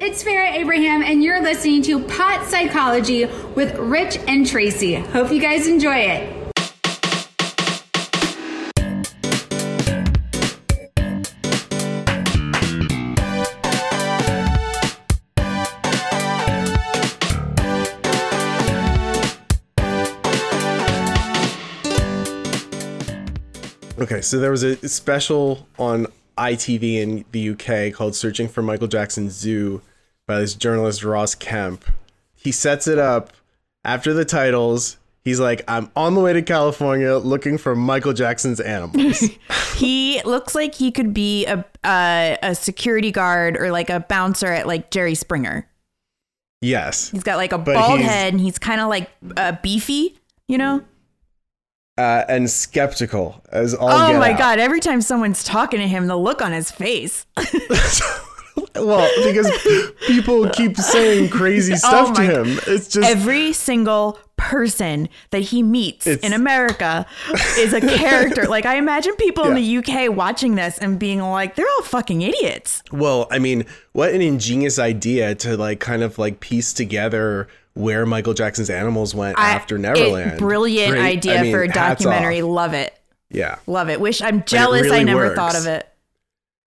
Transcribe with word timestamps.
It's 0.00 0.24
Farrah 0.24 0.50
Abraham, 0.54 1.04
and 1.04 1.22
you're 1.22 1.40
listening 1.40 1.80
to 1.82 2.00
Pot 2.00 2.44
Psychology 2.48 3.26
with 3.54 3.76
Rich 3.78 4.18
and 4.26 4.44
Tracy. 4.44 4.94
Hope 4.94 5.30
you 5.30 5.40
guys 5.40 5.68
enjoy 5.68 5.94
it. 5.94 6.40
Okay, 24.00 24.20
so 24.22 24.40
there 24.40 24.50
was 24.50 24.64
a 24.64 24.88
special 24.88 25.68
on 25.78 26.08
ITV 26.36 26.94
in 27.00 27.24
the 27.32 27.50
UK 27.50 27.92
called 27.94 28.14
Searching 28.14 28.48
for 28.48 28.62
Michael 28.62 28.88
Jackson's 28.88 29.32
Zoo 29.34 29.82
by 30.26 30.38
this 30.40 30.54
journalist 30.54 31.04
Ross 31.04 31.34
Kemp. 31.34 31.84
He 32.34 32.52
sets 32.52 32.86
it 32.86 32.98
up 32.98 33.32
after 33.84 34.12
the 34.12 34.24
titles. 34.24 34.98
He's 35.22 35.40
like, 35.40 35.62
I'm 35.66 35.90
on 35.96 36.14
the 36.14 36.20
way 36.20 36.34
to 36.34 36.42
California 36.42 37.16
looking 37.16 37.56
for 37.56 37.74
Michael 37.74 38.12
Jackson's 38.12 38.60
animals. 38.60 39.22
He 39.74 40.22
looks 40.24 40.54
like 40.54 40.72
he 40.76 40.92
could 40.92 41.12
be 41.12 41.46
a 41.46 41.64
a, 41.84 42.38
a 42.42 42.54
security 42.54 43.10
guard 43.10 43.56
or 43.56 43.72
like 43.72 43.90
a 43.90 43.98
bouncer 43.98 44.46
at 44.46 44.68
like 44.68 44.92
Jerry 44.92 45.16
Springer. 45.16 45.68
yes. 46.60 47.10
He's 47.10 47.24
got 47.24 47.38
like 47.38 47.50
a 47.52 47.58
bald 47.58 47.98
head 47.98 48.32
and 48.32 48.40
he's 48.40 48.56
kind 48.56 48.80
of 48.80 48.88
like 48.88 49.10
uh, 49.36 49.56
beefy, 49.64 50.16
you 50.46 50.58
know? 50.58 50.84
Uh, 51.96 52.24
and 52.28 52.50
skeptical 52.50 53.40
as 53.52 53.72
all 53.72 53.88
oh 53.88 54.18
my 54.18 54.32
out. 54.32 54.38
god! 54.38 54.58
Every 54.58 54.80
time 54.80 55.00
someone's 55.00 55.44
talking 55.44 55.78
to 55.78 55.86
him, 55.86 56.08
the 56.08 56.16
look 56.16 56.42
on 56.42 56.52
his 56.52 56.70
face. 56.70 57.24
Well, 58.76 59.08
because 59.24 59.50
people 60.06 60.48
keep 60.50 60.76
saying 60.76 61.30
crazy 61.30 61.74
stuff 61.76 62.12
to 62.14 62.22
Oh 62.22 62.26
my- 62.26 62.32
him. 62.50 62.58
It's 62.66 62.88
just 62.88 63.08
Every 63.08 63.52
single 63.52 64.18
person 64.36 65.08
that 65.30 65.40
he 65.40 65.62
meets 65.62 66.06
in 66.08 66.32
America 66.32 67.06
is 67.56 67.72
a 67.72 67.80
character. 67.80 68.44
like 68.48 68.66
I 68.66 68.76
imagine 68.76 69.14
people 69.16 69.44
in 69.46 69.54
the 69.54 69.76
UK 69.78 70.14
watching 70.14 70.54
this 70.56 70.78
and 70.78 70.98
being 70.98 71.20
like, 71.20 71.54
"They're 71.56 71.68
all 71.76 71.82
fucking 71.82 72.22
idiots." 72.22 72.82
Well, 72.92 73.26
I 73.30 73.38
mean, 73.38 73.64
what 73.92 74.12
an 74.12 74.20
ingenious 74.20 74.78
idea 74.78 75.34
to 75.36 75.56
like 75.56 75.78
kind 75.80 76.02
of 76.02 76.18
like 76.18 76.40
piece 76.40 76.72
together 76.72 77.48
where 77.74 78.06
Michael 78.06 78.34
Jackson's 78.34 78.70
animals 78.70 79.14
went 79.14 79.38
I- 79.38 79.50
after 79.50 79.76
it- 79.76 79.80
Neverland. 79.80 80.38
brilliant 80.38 80.92
Great- 80.92 81.02
idea 81.04 81.38
I 81.38 81.42
mean, 81.42 81.52
for 81.52 81.62
a 81.62 81.68
documentary. 81.68 82.40
off. 82.40 82.48
Love 82.48 82.74
it. 82.74 82.94
Yeah. 83.30 83.56
Love 83.66 83.90
it. 83.90 84.00
Wish 84.00 84.22
I'm 84.22 84.44
jealous 84.44 84.90
I 84.90 85.02
never 85.02 85.24
works. 85.26 85.36
thought 85.36 85.56
of 85.56 85.66
it. 85.66 85.88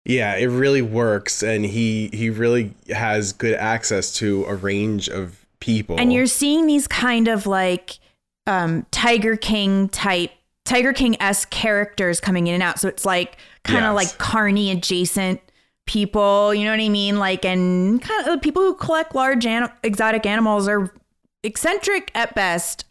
Yeah, 0.05 0.35
it 0.35 0.47
really 0.47 0.81
works 0.81 1.43
and 1.43 1.65
he 1.65 2.09
he 2.13 2.29
really 2.29 2.73
has 2.89 3.31
good 3.33 3.55
access 3.55 4.11
to 4.15 4.45
a 4.45 4.55
range 4.55 5.07
of 5.09 5.45
people. 5.59 5.99
And 5.99 6.11
you're 6.11 6.25
seeing 6.25 6.65
these 6.67 6.87
kind 6.87 7.27
of 7.27 7.45
like 7.45 7.99
um, 8.47 8.85
Tiger 8.91 9.35
King 9.37 9.89
type, 9.89 10.31
Tiger 10.65 10.93
King 10.93 11.21
esque 11.21 11.49
characters 11.51 12.19
coming 12.19 12.47
in 12.47 12.55
and 12.55 12.63
out. 12.63 12.79
So 12.79 12.87
it's 12.87 13.05
like 13.05 13.37
kind 13.63 13.85
of 13.85 13.93
Yes. 13.95 14.09
like 14.11 14.17
Carney 14.17 14.71
adjacent 14.71 15.39
people. 15.89 16.53
You 16.53 16.65
know 16.65 16.71
what 16.71 16.79
I 16.79 16.87
mean? 16.89 17.17
Like, 17.17 17.43
and 17.43 17.99
kind 18.01 18.27
of 18.27 18.33
the 18.33 18.37
people 18.39 18.61
who 18.61 18.75
collect 18.75 19.15
large 19.15 19.45
an- 19.47 19.71
exotic 19.83 20.25
animals 20.27 20.67
are 20.67 20.93
eccentric 21.43 22.11
at 22.13 22.35
best, 22.35 22.85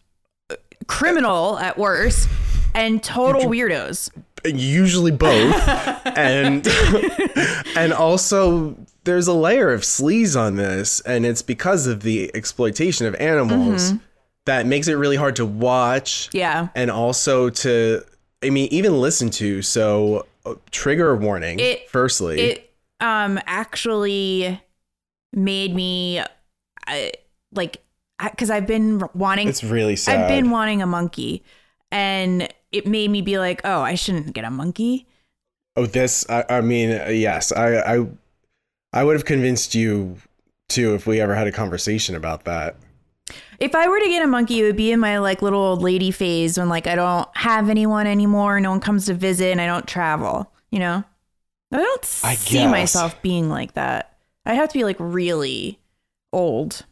criminal 0.87 1.57
at 1.59 1.77
worst, 1.77 2.27
and 2.75 3.01
total 3.01 3.43
weirdos. 3.49 4.09
usually 4.45 5.11
both 5.11 5.55
and 6.17 6.65
and 7.75 7.91
also 7.93 8.75
there's 9.03 9.27
a 9.27 9.33
layer 9.33 9.71
of 9.73 9.81
sleaze 9.81 10.39
on 10.39 10.55
this 10.55 11.01
and 11.01 11.25
it's 11.25 11.41
because 11.41 11.87
of 11.87 12.01
the 12.03 12.31
exploitation 12.33 13.05
of 13.05 13.15
animals 13.15 13.93
that 14.45 14.65
makes 14.65 14.87
it 14.87 14.93
really 14.93 15.17
hard 15.17 15.35
to 15.35 15.45
watch 15.45 16.27
Mm-hmm. 16.29 16.37
Yeah. 16.37 16.67
and 16.73 16.89
also 16.89 17.49
to 17.49 18.01
i 18.41 18.49
mean 18.49 18.69
even 18.71 19.01
listen 19.01 19.29
to 19.31 19.61
so 19.61 20.25
uh, 20.45 20.53
trigger 20.71 21.13
warning 21.17 21.59
It- 21.59 21.89
firstly 21.89 22.39
it 22.39 22.68
um 23.01 23.39
actually 23.45 24.61
made 25.33 25.73
me 25.75 26.21
I, 26.87 27.11
like 27.53 27.83
because 28.23 28.49
I've 28.49 28.67
been 28.67 29.01
wanting 29.13 29.47
it's 29.47 29.63
really 29.63 29.95
sad 29.95 30.21
I've 30.21 30.27
been 30.27 30.51
wanting 30.51 30.81
a 30.81 30.87
monkey 30.87 31.43
and 31.91 32.47
it 32.71 32.85
made 32.85 33.09
me 33.09 33.21
be 33.21 33.39
like, 33.39 33.61
oh, 33.63 33.81
I 33.81 33.95
shouldn't 33.95 34.33
get 34.33 34.43
a 34.43 34.51
monkey. 34.51 35.07
oh 35.75 35.85
this 35.85 36.25
i, 36.29 36.43
I 36.49 36.61
mean 36.61 36.89
yes 37.15 37.51
I, 37.51 37.77
I 37.95 38.07
i 38.93 39.03
would 39.03 39.13
have 39.15 39.25
convinced 39.25 39.75
you 39.75 40.17
too 40.67 40.93
if 40.95 41.07
we 41.07 41.19
ever 41.21 41.35
had 41.35 41.47
a 41.47 41.51
conversation 41.51 42.15
about 42.15 42.43
that 42.45 42.75
If 43.59 43.75
I 43.75 43.87
were 43.87 43.99
to 43.99 44.07
get 44.07 44.23
a 44.23 44.27
monkey, 44.27 44.59
it 44.61 44.63
would 44.63 44.77
be 44.77 44.91
in 44.91 44.99
my 44.99 45.19
like 45.19 45.41
little 45.41 45.59
old 45.61 45.81
lady 45.83 46.11
phase 46.11 46.57
when 46.57 46.69
like 46.69 46.87
I 46.87 46.95
don't 46.95 47.27
have 47.35 47.69
anyone 47.69 48.07
anymore, 48.07 48.59
no 48.59 48.71
one 48.71 48.79
comes 48.79 49.05
to 49.07 49.13
visit, 49.13 49.51
and 49.51 49.61
I 49.61 49.67
don't 49.67 49.87
travel. 49.87 50.51
You 50.71 50.79
know, 50.79 51.03
I 51.71 51.77
don't 51.77 52.19
I 52.23 52.35
see 52.35 52.57
guess. 52.59 52.71
myself 52.71 53.21
being 53.21 53.49
like 53.49 53.73
that. 53.73 54.17
I'd 54.45 54.55
have 54.55 54.69
to 54.69 54.77
be 54.77 54.83
like 54.83 54.95
really 54.99 55.77
old. 56.33 56.85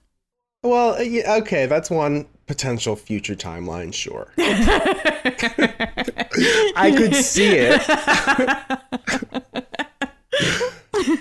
Well, 0.63 0.95
uh, 0.95 0.99
yeah, 1.01 1.35
okay, 1.37 1.65
that's 1.65 1.89
one 1.89 2.27
potential 2.45 2.95
future 2.95 3.35
timeline, 3.35 3.93
sure. 3.93 4.31
I 6.75 6.93
could 6.95 7.15
see 7.15 7.49
it. 7.55 7.81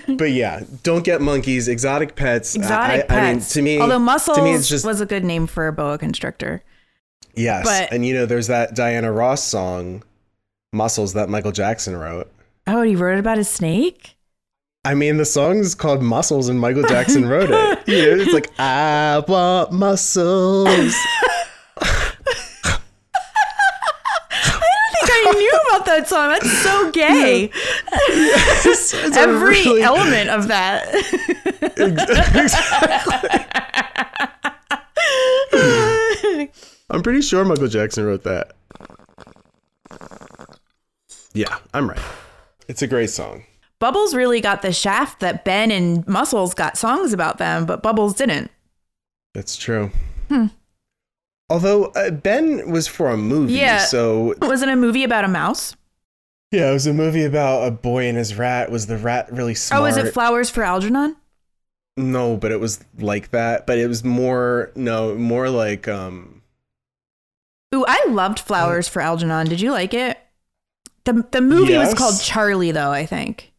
but 0.17 0.31
yeah, 0.31 0.63
don't 0.83 1.03
get 1.03 1.21
monkeys, 1.21 1.67
exotic 1.67 2.15
pets. 2.15 2.55
I- 2.55 2.59
Exotic 2.59 3.11
I, 3.11 3.15
I 3.15 3.25
mean, 3.31 3.35
pets. 3.39 3.53
to 3.53 3.61
me, 3.61 3.79
although 3.79 3.99
muscles 3.99 4.37
to 4.37 4.43
me, 4.43 4.53
it's 4.53 4.67
just 4.69 4.85
was 4.85 5.01
a 5.01 5.05
good 5.05 5.23
name 5.23 5.47
for 5.47 5.67
a 5.67 5.73
boa 5.73 5.97
constrictor. 5.97 6.63
yes. 7.35 7.65
but- 7.65 7.91
and 7.93 8.05
you 8.05 8.13
know, 8.13 8.25
there's 8.25 8.47
that 8.47 8.75
Diana 8.75 9.11
Ross 9.11 9.43
song, 9.43 10.03
"Muscles" 10.73 11.13
that 11.13 11.29
Michael 11.29 11.51
Jackson 11.51 11.95
wrote. 11.95 12.31
Oh, 12.67 12.81
he 12.81 12.95
wrote 12.95 13.19
about 13.19 13.37
a 13.37 13.43
snake. 13.43 14.15
I 14.85 14.93
mean, 14.93 15.17
the 15.17 15.25
song's 15.25 15.75
called 15.75 16.01
"Muscles" 16.01 16.47
and 16.49 16.59
Michael 16.59 16.83
Jackson 16.83 17.27
wrote 17.27 17.49
it. 17.49 17.79
You 17.87 18.17
know, 18.17 18.21
it's 18.23 18.33
like 18.33 18.49
I 18.59 19.23
want 19.27 19.71
muscles. 19.71 20.67
I 21.79 22.19
didn't 24.61 24.91
think 24.93 25.09
I 25.09 25.31
knew 25.37 25.59
about 25.69 25.85
that 25.85 26.07
song. 26.09 26.29
That's 26.29 26.51
so 26.63 26.91
gay. 26.91 27.49
It's 28.09 28.93
Every 29.15 29.49
really- 29.63 29.81
element 29.81 30.29
of 30.29 30.47
that. 30.49 30.83
I'm 36.89 37.03
pretty 37.03 37.21
sure 37.21 37.43
Michael 37.45 37.67
Jackson 37.67 38.05
wrote 38.05 38.23
that. 38.23 38.53
Yeah, 41.33 41.57
I'm 41.73 41.89
right. 41.89 41.99
It's 42.67 42.81
a 42.81 42.87
great 42.87 43.09
song. 43.09 43.43
Bubbles 43.79 44.15
really 44.15 44.41
got 44.41 44.61
the 44.61 44.73
shaft 44.73 45.19
that 45.19 45.45
Ben 45.45 45.71
and 45.71 46.05
Muscles 46.07 46.53
got 46.53 46.77
songs 46.77 47.13
about 47.13 47.37
them, 47.37 47.65
but 47.65 47.83
Bubbles 47.83 48.15
didn't. 48.15 48.49
That's 49.33 49.55
true. 49.55 49.91
Hmm. 50.29 50.47
Although 51.49 51.85
uh, 51.85 52.09
Ben 52.11 52.69
was 52.71 52.87
for 52.87 53.09
a 53.09 53.17
movie, 53.17 53.53
Yeah. 53.53 53.79
so 53.79 54.33
Was 54.41 54.61
it 54.63 54.69
a 54.69 54.75
movie 54.75 55.03
about 55.03 55.23
a 55.23 55.27
mouse? 55.29 55.75
yeah, 56.51 56.69
it 56.69 56.73
was 56.73 56.87
a 56.87 56.93
movie 56.93 57.23
about 57.23 57.67
a 57.67 57.71
boy 57.71 58.07
and 58.07 58.17
his 58.17 58.35
rat. 58.35 58.71
Was 58.71 58.87
the 58.87 58.97
rat 58.97 59.31
really 59.31 59.53
smart? 59.55 59.83
Oh, 59.83 59.85
is 59.85 59.97
it 59.97 60.13
Flowers 60.13 60.49
for 60.49 60.63
Algernon? 60.63 61.15
no, 61.95 62.35
but 62.37 62.51
it 62.51 62.59
was 62.59 62.83
like 62.99 63.31
that. 63.31 63.65
But 63.67 63.77
it 63.77 63.87
was 63.87 64.03
more 64.03 64.71
no, 64.75 65.15
more 65.15 65.49
like 65.49 65.87
um. 65.87 66.41
Ooh, 67.75 67.85
I 67.87 68.05
loved 68.09 68.39
Flowers 68.39 68.87
for 68.87 69.01
Algernon. 69.01 69.47
Did 69.47 69.61
you 69.61 69.71
like 69.71 69.93
it? 69.93 70.17
The 71.07 71.25
the 71.31 71.41
movie 71.41 71.77
was 71.77 71.93
called 71.93 72.19
Charlie, 72.21 72.71
though. 72.71 72.91
I 72.91 73.05
think 73.05 73.53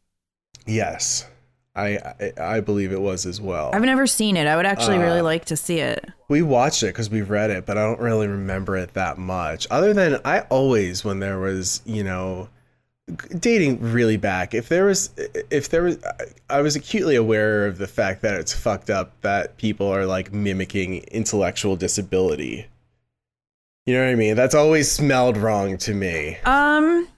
Yes, 0.67 1.27
I 1.75 1.97
I, 1.97 2.33
I 2.39 2.61
believe 2.61 2.93
it 2.93 3.01
was 3.01 3.25
as 3.25 3.41
well. 3.41 3.71
I've 3.73 3.81
never 3.83 4.07
seen 4.07 4.37
it. 4.37 4.47
I 4.47 4.55
would 4.55 4.67
actually 4.67 4.99
really 4.99 5.21
Uh, 5.21 5.25
like 5.25 5.47
to 5.47 5.57
see 5.57 5.79
it. 5.79 6.05
We 6.29 6.43
watched 6.43 6.83
it 6.83 6.89
because 6.89 7.09
we 7.09 7.23
read 7.23 7.49
it, 7.49 7.65
but 7.65 7.79
I 7.79 7.83
don't 7.85 8.01
really 8.01 8.27
remember 8.27 8.77
it 8.77 8.93
that 8.93 9.17
much. 9.17 9.67
Other 9.71 9.95
than 9.95 10.21
I 10.27 10.41
always, 10.51 11.07
when 11.07 11.21
there 11.21 11.39
was, 11.39 11.81
you 11.87 12.05
know, 12.05 12.51
dating 13.39 13.81
really 13.81 14.19
back, 14.19 14.53
if 14.53 14.69
there 14.69 14.85
was, 14.85 15.09
if 15.51 15.71
there 15.71 15.85
was, 15.85 15.97
I 16.51 16.61
was 16.61 16.77
acutely 16.77 17.17
aware 17.17 17.65
of 17.67 17.79
the 17.79 17.87
fact 17.87 18.21
that 18.21 18.35
it's 18.35 18.53
fucked 18.53 18.91
up 18.91 19.19
that 19.23 19.57
people 19.57 19.89
are 19.89 20.05
like 20.05 20.35
mimicking 20.35 20.99
intellectual 21.05 21.77
disability. 21.77 22.67
You 23.87 23.95
know 23.95 24.05
what 24.05 24.11
I 24.11 24.17
mean? 24.17 24.37
That's 24.37 24.55
always 24.55 24.93
smelled 24.93 25.39
wrong 25.39 25.79
to 25.79 25.95
me. 25.95 26.37
Um, 26.45 27.09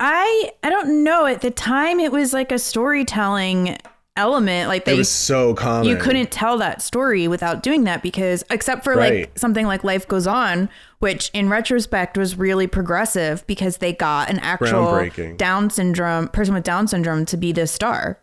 I 0.00 0.50
I 0.62 0.70
don't 0.70 1.04
know. 1.04 1.26
At 1.26 1.42
the 1.42 1.50
time, 1.50 2.00
it 2.00 2.10
was 2.10 2.32
like 2.32 2.50
a 2.50 2.58
storytelling 2.58 3.76
element. 4.16 4.68
Like 4.68 4.82
It 4.82 4.86
they 4.86 4.96
was 4.96 5.08
so 5.08 5.54
common. 5.54 5.88
you 5.88 5.96
couldn't 5.96 6.30
tell 6.32 6.58
that 6.58 6.82
story 6.82 7.28
without 7.28 7.62
doing 7.62 7.84
that 7.84 8.02
because 8.02 8.44
except 8.50 8.82
for 8.82 8.94
Right. 8.96 9.20
like 9.20 9.38
something 9.38 9.66
like 9.66 9.84
life 9.84 10.06
goes 10.08 10.26
on 10.26 10.68
which 10.98 11.30
in 11.32 11.48
retrospect 11.48 12.18
was 12.18 12.36
really 12.36 12.66
progressive 12.66 13.46
because 13.46 13.78
they 13.78 13.92
got 13.92 14.28
an 14.28 14.38
actual 14.40 15.08
down 15.36 15.70
syndrome 15.70 16.28
person 16.28 16.52
with 16.54 16.64
down 16.64 16.88
syndrome 16.88 17.24
to 17.26 17.36
be 17.36 17.52
the 17.52 17.66
star 17.66 18.18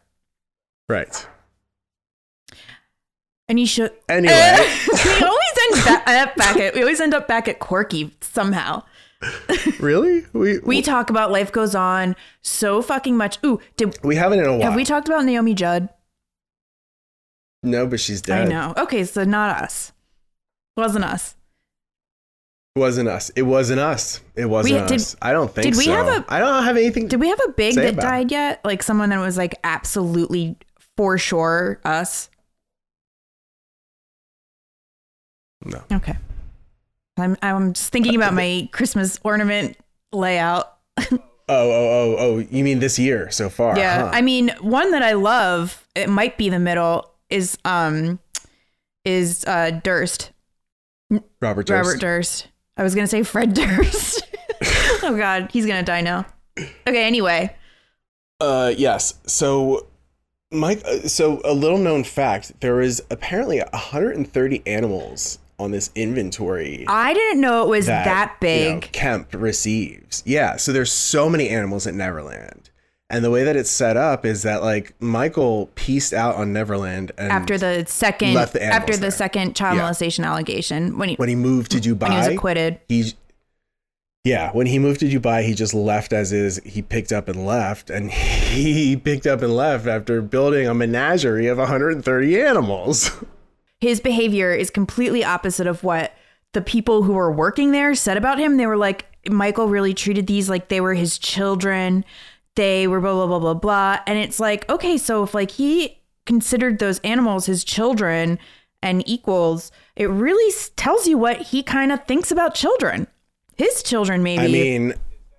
Right. 0.89 1.25
And 3.49 3.59
you 3.59 3.65
should. 3.65 3.91
Anyway. 4.09 4.33
we 4.93 5.23
always 5.23 5.57
end 5.71 5.83
ba- 5.85 6.03
uh, 6.05 6.27
back 6.35 6.57
at 6.57 6.73
we 6.75 6.81
always 6.81 6.99
end 6.99 7.13
up 7.13 7.27
back 7.27 7.47
at 7.47 7.59
Corky 7.59 8.13
somehow. 8.21 8.83
really? 9.79 10.25
We 10.33 10.59
We 10.59 10.81
talk 10.81 11.09
about 11.09 11.31
life 11.31 11.51
goes 11.51 11.73
on 11.75 12.15
so 12.41 12.81
fucking 12.81 13.17
much. 13.17 13.37
Ooh, 13.45 13.59
did 13.75 13.97
we 14.03 14.15
haven't 14.15 14.39
in 14.39 14.45
a 14.45 14.51
while. 14.53 14.61
have 14.61 14.75
we 14.75 14.85
talked 14.85 15.07
about 15.07 15.25
Naomi 15.25 15.53
Judd? 15.53 15.89
no, 17.63 17.87
but 17.87 17.99
she's 17.99 18.21
dead. 18.21 18.47
I 18.47 18.49
know. 18.49 18.73
Okay, 18.77 19.03
so 19.03 19.23
not 19.23 19.61
us. 19.61 19.91
Wasn't 20.77 21.03
us. 21.03 21.35
It 22.75 22.79
wasn't 22.79 23.09
us. 23.09 23.31
It 23.35 23.41
wasn't 23.41 23.79
us. 23.79 24.21
It 24.35 24.45
wasn't 24.45 24.81
We- 24.81 24.87
did- 24.87 24.95
us. 25.01 25.15
I 25.19 25.33
don't 25.33 25.51
think 25.51 25.63
did 25.65 25.75
we 25.77 25.85
so. 25.85 25.91
have 25.93 26.07
a- 26.07 26.25
I 26.31 26.39
don't 26.39 26.63
have 26.63 26.77
anything. 26.77 27.07
Did 27.07 27.19
we 27.19 27.29
have 27.29 27.41
a 27.47 27.51
big 27.53 27.73
that 27.75 27.93
about 27.93 28.03
it. 28.03 28.07
died 28.07 28.31
yet? 28.31 28.61
Like 28.63 28.83
someone 28.83 29.09
that 29.09 29.19
was 29.19 29.35
like 29.37 29.55
absolutely 29.63 30.55
for 30.95 31.17
sure 31.17 31.79
us. 31.83 32.29
No. 35.65 35.81
Okay. 35.91 36.15
I'm 37.17 37.37
I'm 37.41 37.73
just 37.73 37.91
thinking 37.91 38.15
about 38.15 38.33
my 38.33 38.69
Christmas 38.71 39.19
ornament 39.23 39.77
layout. 40.11 40.73
Oh, 40.99 41.17
oh, 41.49 41.71
oh, 41.71 42.15
oh. 42.19 42.37
You 42.51 42.63
mean 42.63 42.79
this 42.79 42.99
year 42.99 43.31
so 43.31 43.49
far? 43.49 43.77
Yeah. 43.77 44.03
huh? 44.05 44.11
I 44.13 44.21
mean, 44.21 44.51
one 44.59 44.91
that 44.91 45.01
I 45.01 45.13
love, 45.13 45.87
it 45.95 46.09
might 46.09 46.37
be 46.37 46.49
the 46.49 46.59
middle, 46.59 47.09
is 47.29 47.57
um 47.63 48.19
is 49.05 49.45
uh 49.45 49.71
Durst. 49.83 50.31
Robert 51.41 51.65
Durst. 51.67 51.69
Robert 51.87 51.99
Durst. 52.01 52.47
I 52.75 52.83
was 52.83 52.93
gonna 52.95 53.07
say 53.07 53.23
Fred 53.23 53.53
Durst. 53.53 54.27
oh 55.03 55.15
god, 55.17 55.49
he's 55.51 55.65
gonna 55.65 55.83
die 55.83 56.01
now. 56.01 56.25
Okay, 56.87 57.05
anyway. 57.05 57.55
Uh, 58.41 58.73
yes. 58.75 59.13
So, 59.25 59.87
Mike. 60.51 60.83
uh, 60.85 61.07
So, 61.07 61.41
a 61.45 61.53
little 61.53 61.77
known 61.77 62.03
fact: 62.03 62.59
there 62.59 62.81
is 62.81 63.01
apparently 63.09 63.59
130 63.59 64.63
animals 64.65 65.39
on 65.59 65.71
this 65.71 65.89
inventory 65.95 66.85
I 66.87 67.13
didn't 67.13 67.41
know 67.41 67.63
it 67.63 67.67
was 67.69 67.87
that, 67.87 68.31
you 68.33 68.37
big. 68.47 68.73
know, 68.83 68.87
Kemp 68.91 69.33
receives. 69.33 70.21
Yeah. 70.25 70.55
So 70.57 70.71
there's 70.71 70.91
so 70.91 71.29
many 71.29 71.49
animals 71.49 71.87
at 71.87 71.93
Neverland, 71.95 72.69
and 73.09 73.23
the 73.25 73.31
way 73.31 73.43
that 73.43 73.55
it's 73.55 73.69
set 73.71 73.97
up 73.97 74.25
is 74.25 74.43
that 74.43 74.61
like 74.61 74.93
Michael 75.01 75.69
pieced 75.75 76.13
out 76.13 76.35
on 76.35 76.53
Neverland 76.53 77.11
and 77.17 77.31
after 77.31 77.57
the 77.57 77.85
second 77.87 78.33
left 78.35 78.53
the 78.53 78.63
after 78.63 78.93
the 78.93 78.99
there. 78.99 79.11
second 79.11 79.55
child 79.55 79.77
Yeah. 79.77 79.81
molestation 79.83 80.23
allegation 80.25 80.97
when 80.97 81.09
he 81.09 81.15
when 81.15 81.29
he 81.29 81.35
moved 81.35 81.71
to 81.71 81.77
Dubai, 81.79 82.01
when 82.01 82.11
he 82.11 82.17
was 82.17 82.27
acquitted. 82.27 82.79
he 82.87 83.13
yeah 84.23 84.51
when 84.51 84.67
he 84.67 84.77
moved 84.77 84.99
to 84.99 85.05
dubai 85.05 85.41
he 85.45 85.53
just 85.53 85.73
left 85.73 86.11
as 86.11 86.33
is 86.33 86.59
he 86.65 86.81
picked 86.81 87.13
up 87.13 87.29
and 87.29 87.45
left 87.45 87.89
and 87.89 88.11
he 88.11 88.97
picked 88.97 89.25
up 89.25 89.41
and 89.41 89.55
left 89.55 89.87
after 89.87 90.21
building 90.21 90.67
a 90.67 90.73
menagerie 90.73 91.47
of 91.47 91.57
130 91.57 92.41
animals 92.41 93.11
His 93.79 93.99
behavior 93.99 94.53
is 94.53 94.69
completely 94.69 95.23
opposite 95.23 95.67
of 95.67 95.83
what 95.83 96.13
the 96.53 96.61
people 96.61 97.03
who 97.03 97.13
were 97.13 97.31
working 97.31 97.71
there 97.71 97.93
said 97.95 98.17
about 98.17 98.39
him. 98.39 98.57
They 98.57 98.67
were 98.67 98.77
like, 98.77 99.05
Michael 99.29 99.67
really 99.67 99.93
treated 99.93 100.27
these 100.27 100.49
like 100.49 100.69
they 100.69 100.81
were 100.81 100.93
his 100.93 101.17
children. 101.17 102.03
They 102.55 102.87
were 102.87 102.99
blah 102.99 103.13
blah 103.13 103.27
blah 103.27 103.39
blah 103.39 103.53
blah. 103.53 103.99
And 104.07 104.17
it's 104.17 104.39
like, 104.39 104.67
okay, 104.69 104.97
so 104.97 105.23
if 105.23 105.33
like 105.33 105.51
he 105.51 105.99
considered 106.25 106.79
those 106.79 106.99
animals 106.99 107.45
his 107.45 107.63
children 107.63 108.39
and 108.81 109.07
equals, 109.07 109.71
it 109.95 110.09
really 110.09 110.53
tells 110.75 111.07
you 111.07 111.17
what 111.17 111.37
he 111.37 111.61
kind 111.63 111.91
of 111.91 112.03
thinks 112.05 112.31
about 112.31 112.55
children. 112.55 113.07
His 113.57 113.83
children, 113.83 114.23
maybe. 114.23 114.43
i 114.43 114.47
mean 114.47 114.93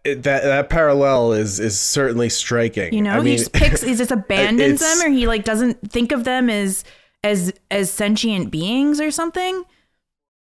it, 0.05 0.23
that 0.25 0.43
that 0.43 0.69
parallel 0.69 1.33
is 1.33 1.61
is 1.61 1.79
certainly 1.79 2.29
striking 2.29 2.93
You 2.95 3.03
know, 3.03 3.13
I 3.15 3.19
he 3.19 3.25
mean, 3.25 3.39
just 3.39 3.53
picks. 3.53 3.83
He 3.83 3.95
just 3.95 4.11
abandons 4.13 4.81
them, 4.81 5.07
or 5.07 5.11
he 5.11 5.27
like 5.27 5.45
doesn't 5.45 5.91
think 5.91 6.13
of 6.13 6.25
them 6.25 6.49
as 6.51 6.85
as 7.25 7.53
as 7.71 7.91
sentient 7.91 8.51
beings 8.51 9.01
or 9.01 9.11
something. 9.11 9.65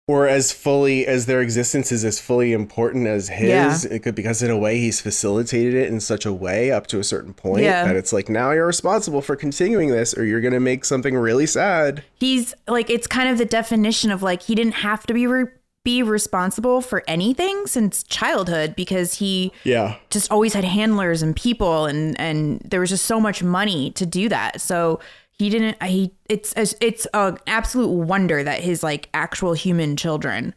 or 0.06 0.28
as 0.28 0.52
fully 0.52 1.06
as 1.06 1.24
their 1.24 1.40
existence 1.40 1.90
is 1.90 2.04
as 2.04 2.20
fully 2.20 2.52
important 2.52 3.06
as 3.06 3.30
his 3.30 3.48
Yeah. 3.48 3.90
it 3.90 4.00
could 4.02 4.14
because 4.14 4.42
in 4.42 4.50
a 4.50 4.58
way 4.58 4.78
he's 4.78 5.00
facilitated 5.00 5.72
it 5.72 5.88
in 5.88 5.98
such 5.98 6.26
a 6.26 6.32
way 6.32 6.70
up 6.70 6.86
to 6.88 6.98
a 6.98 7.04
certain 7.04 7.32
point 7.32 7.62
Yeah. 7.62 7.86
that 7.86 7.96
it's 7.96 8.12
like 8.12 8.28
now 8.28 8.50
you're 8.50 8.66
responsible 8.66 9.22
for 9.22 9.34
continuing 9.34 9.88
this 9.88 10.12
or 10.14 10.22
you're 10.26 10.42
gonna 10.42 10.60
make 10.60 10.84
something 10.84 11.14
really 11.16 11.46
sad 11.46 12.04
He's 12.20 12.52
like 12.68 12.90
it's 12.90 13.06
kind 13.06 13.30
of 13.30 13.38
the 13.38 13.46
definition 13.46 14.10
of 14.10 14.22
like 14.22 14.42
he 14.42 14.54
didn't 14.54 14.74
have 14.74 15.06
to 15.06 15.14
be 15.14 15.26
re- 15.26 15.46
be 15.86 16.02
responsible 16.02 16.82
for 16.82 17.02
anything 17.08 17.66
since 17.66 18.02
childhood 18.02 18.74
because 18.76 19.14
he 19.14 19.52
yeah 19.64 19.96
just 20.10 20.30
always 20.30 20.52
had 20.52 20.64
handlers 20.64 21.22
and 21.22 21.34
people 21.34 21.86
and 21.86 22.18
and 22.20 22.60
there 22.62 22.80
was 22.80 22.90
just 22.90 23.06
so 23.06 23.18
much 23.18 23.42
money 23.42 23.90
to 23.92 24.04
do 24.04 24.28
that. 24.28 24.60
So 24.60 25.00
he 25.38 25.50
didn't 25.50 25.82
he 25.82 26.12
it's 26.28 26.54
it's 26.80 27.06
an 27.14 27.38
absolute 27.46 27.88
wonder 27.88 28.42
that 28.42 28.60
his 28.60 28.82
like 28.82 29.08
actual 29.14 29.52
human 29.52 29.96
children 29.96 30.54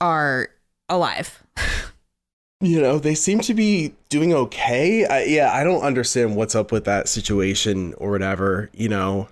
are 0.00 0.48
alive. 0.88 1.42
you 2.60 2.80
know 2.80 2.98
they 2.98 3.14
seem 3.14 3.40
to 3.40 3.54
be 3.54 3.94
doing 4.08 4.32
okay 4.34 5.04
I, 5.06 5.24
yeah 5.24 5.52
i 5.52 5.62
don't 5.62 5.82
understand 5.82 6.34
what's 6.34 6.54
up 6.56 6.72
with 6.72 6.84
that 6.86 7.08
situation 7.08 7.94
or 7.98 8.10
whatever 8.10 8.68
you 8.72 8.88
know 8.88 9.28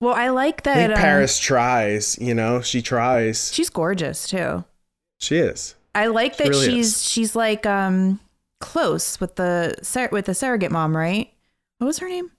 Well, 0.00 0.14
I 0.14 0.28
like 0.28 0.66
i 0.66 0.72
that 0.74 0.76
think 0.88 0.92
um, 0.92 0.98
paris 0.98 1.38
tries 1.38 2.16
you 2.18 2.34
know 2.34 2.60
she 2.62 2.80
tries 2.80 3.52
She's 3.52 3.68
gorgeous 3.70 4.28
too. 4.28 4.64
she 5.18 5.36
is 5.36 5.74
I 5.94 6.06
like 6.06 6.36
that 6.38 6.48
really 6.48 6.66
she's 6.66 6.86
is. 6.96 7.02
she's 7.10 7.34
like 7.36 7.66
um 7.66 8.20
close 8.60 9.20
with 9.20 9.34
the 9.36 10.08
with 10.12 10.26
the 10.26 10.34
surrogate 10.34 10.70
mom, 10.70 10.96
right? 10.96 11.32
What 11.78 11.86
was 11.88 11.98
her 11.98 12.08
name? 12.08 12.30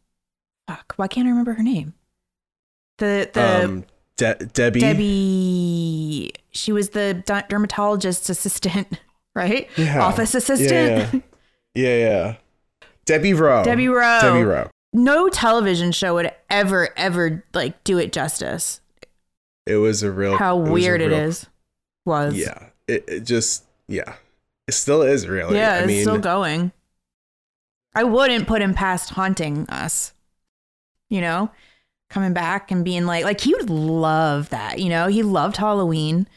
Fuck, 0.70 0.94
why 0.98 1.08
can't 1.08 1.26
I 1.26 1.32
remember 1.32 1.54
her 1.54 1.64
name? 1.64 1.96
The 3.00 3.28
the 3.34 3.64
um 3.66 3.86
De- 4.18 4.36
debbie 4.36 4.80
Debbie. 4.82 6.32
She 6.52 6.72
was 6.72 6.90
the 6.90 7.24
dermatologist's 7.50 8.30
assistant, 8.30 8.88
right? 9.36 9.68
Yeah. 9.78 10.04
Office 10.06 10.36
assistant. 10.36 11.24
yeah 11.74 11.88
yeah, 11.88 11.98
yeah. 11.98 12.36
debbie 13.06 13.34
rowe 13.34 13.64
Debbie 13.64 13.88
Rowe. 13.88 14.20
debbie 14.22 14.44
rowe 14.44 14.70
No 14.94 15.28
television 15.30 15.92
show 15.92 16.14
would 16.14 16.32
ever 16.52 16.90
ever 16.96 17.44
like 17.56 17.84
do 17.84 17.98
it 17.98 18.12
justice. 18.14 18.80
it 19.66 19.78
was 19.78 20.04
a 20.04 20.12
real 20.12 20.38
How 20.38 20.62
it 20.62 20.70
weird 20.70 21.02
it 21.02 21.08
real- 21.10 21.20
is. 21.30 21.48
Was 22.06 22.36
yeah 22.36 22.68
it, 22.88 23.06
it 23.08 23.20
just 23.22 23.64
yeah 23.88 24.16
it 24.68 24.74
still 24.74 25.02
is 25.02 25.28
really 25.28 25.58
Yeah, 25.58 25.74
i 25.74 25.78
it's 25.80 25.88
mean 25.88 26.02
still 26.04 26.20
going. 26.20 26.74
I 27.96 28.04
wouldn't 28.04 28.48
put 28.48 28.62
him 28.62 28.76
past 28.76 29.10
haunting 29.12 29.68
us. 29.70 30.14
You 31.10 31.22
know, 31.22 31.52
coming 32.10 32.34
back 32.34 32.72
and 32.72 32.86
being 32.86 33.06
like, 33.06 33.24
like 33.24 33.42
he 33.42 33.54
would 33.56 33.70
love 33.70 34.50
that. 34.50 34.80
You 34.80 34.90
know, 34.90 35.08
he 35.08 35.24
loved 35.24 35.58
Halloween. 35.58 36.28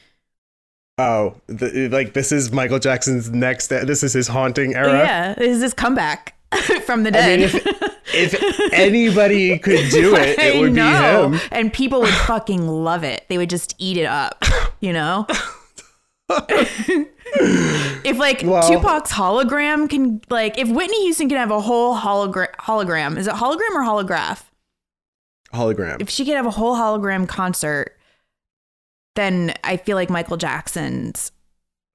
oh 0.98 1.34
the, 1.46 1.88
like 1.88 2.12
this 2.12 2.30
is 2.32 2.52
michael 2.52 2.78
jackson's 2.78 3.30
next 3.30 3.68
this 3.68 4.02
is 4.02 4.12
his 4.12 4.28
haunting 4.28 4.74
era 4.74 4.92
Yeah, 4.98 5.34
this 5.34 5.56
is 5.56 5.62
his 5.62 5.72
comeback 5.74 6.34
from 6.84 7.02
the 7.02 7.10
dead. 7.10 7.24
I 7.24 7.36
mean, 7.38 7.44
if, 7.46 8.34
if 8.34 8.72
anybody 8.74 9.58
could 9.58 9.88
do 9.90 10.14
it, 10.16 10.38
it 10.38 10.60
would 10.60 10.74
be 10.74 10.80
him. 10.82 11.40
And 11.50 11.72
people 11.72 12.00
would 12.00 12.12
fucking 12.12 12.68
love 12.68 13.04
it. 13.04 13.24
They 13.28 13.38
would 13.38 13.48
just 13.48 13.74
eat 13.78 13.96
it 13.96 14.04
up, 14.04 14.44
you 14.80 14.92
know? 14.92 15.26
if 16.28 18.18
like 18.18 18.42
Well- 18.44 18.68
Tupac's 18.68 19.12
hologram 19.12 19.88
can 19.88 20.20
like 20.28 20.58
if 20.58 20.68
Whitney 20.68 21.02
Houston 21.04 21.28
can 21.28 21.38
have 21.38 21.50
a 21.50 21.60
whole 21.60 21.96
hologram 21.96 22.54
hologram, 22.60 23.16
is 23.16 23.26
it 23.26 23.34
hologram 23.34 23.70
or 23.74 23.82
holograph? 23.82 24.42
Hologram. 25.52 26.00
If 26.00 26.10
she 26.10 26.24
could 26.24 26.34
have 26.36 26.46
a 26.46 26.50
whole 26.50 26.76
hologram 26.76 27.28
concert, 27.28 27.96
then 29.16 29.54
I 29.64 29.76
feel 29.76 29.96
like 29.96 30.10
Michael 30.10 30.36
Jackson's 30.36 31.32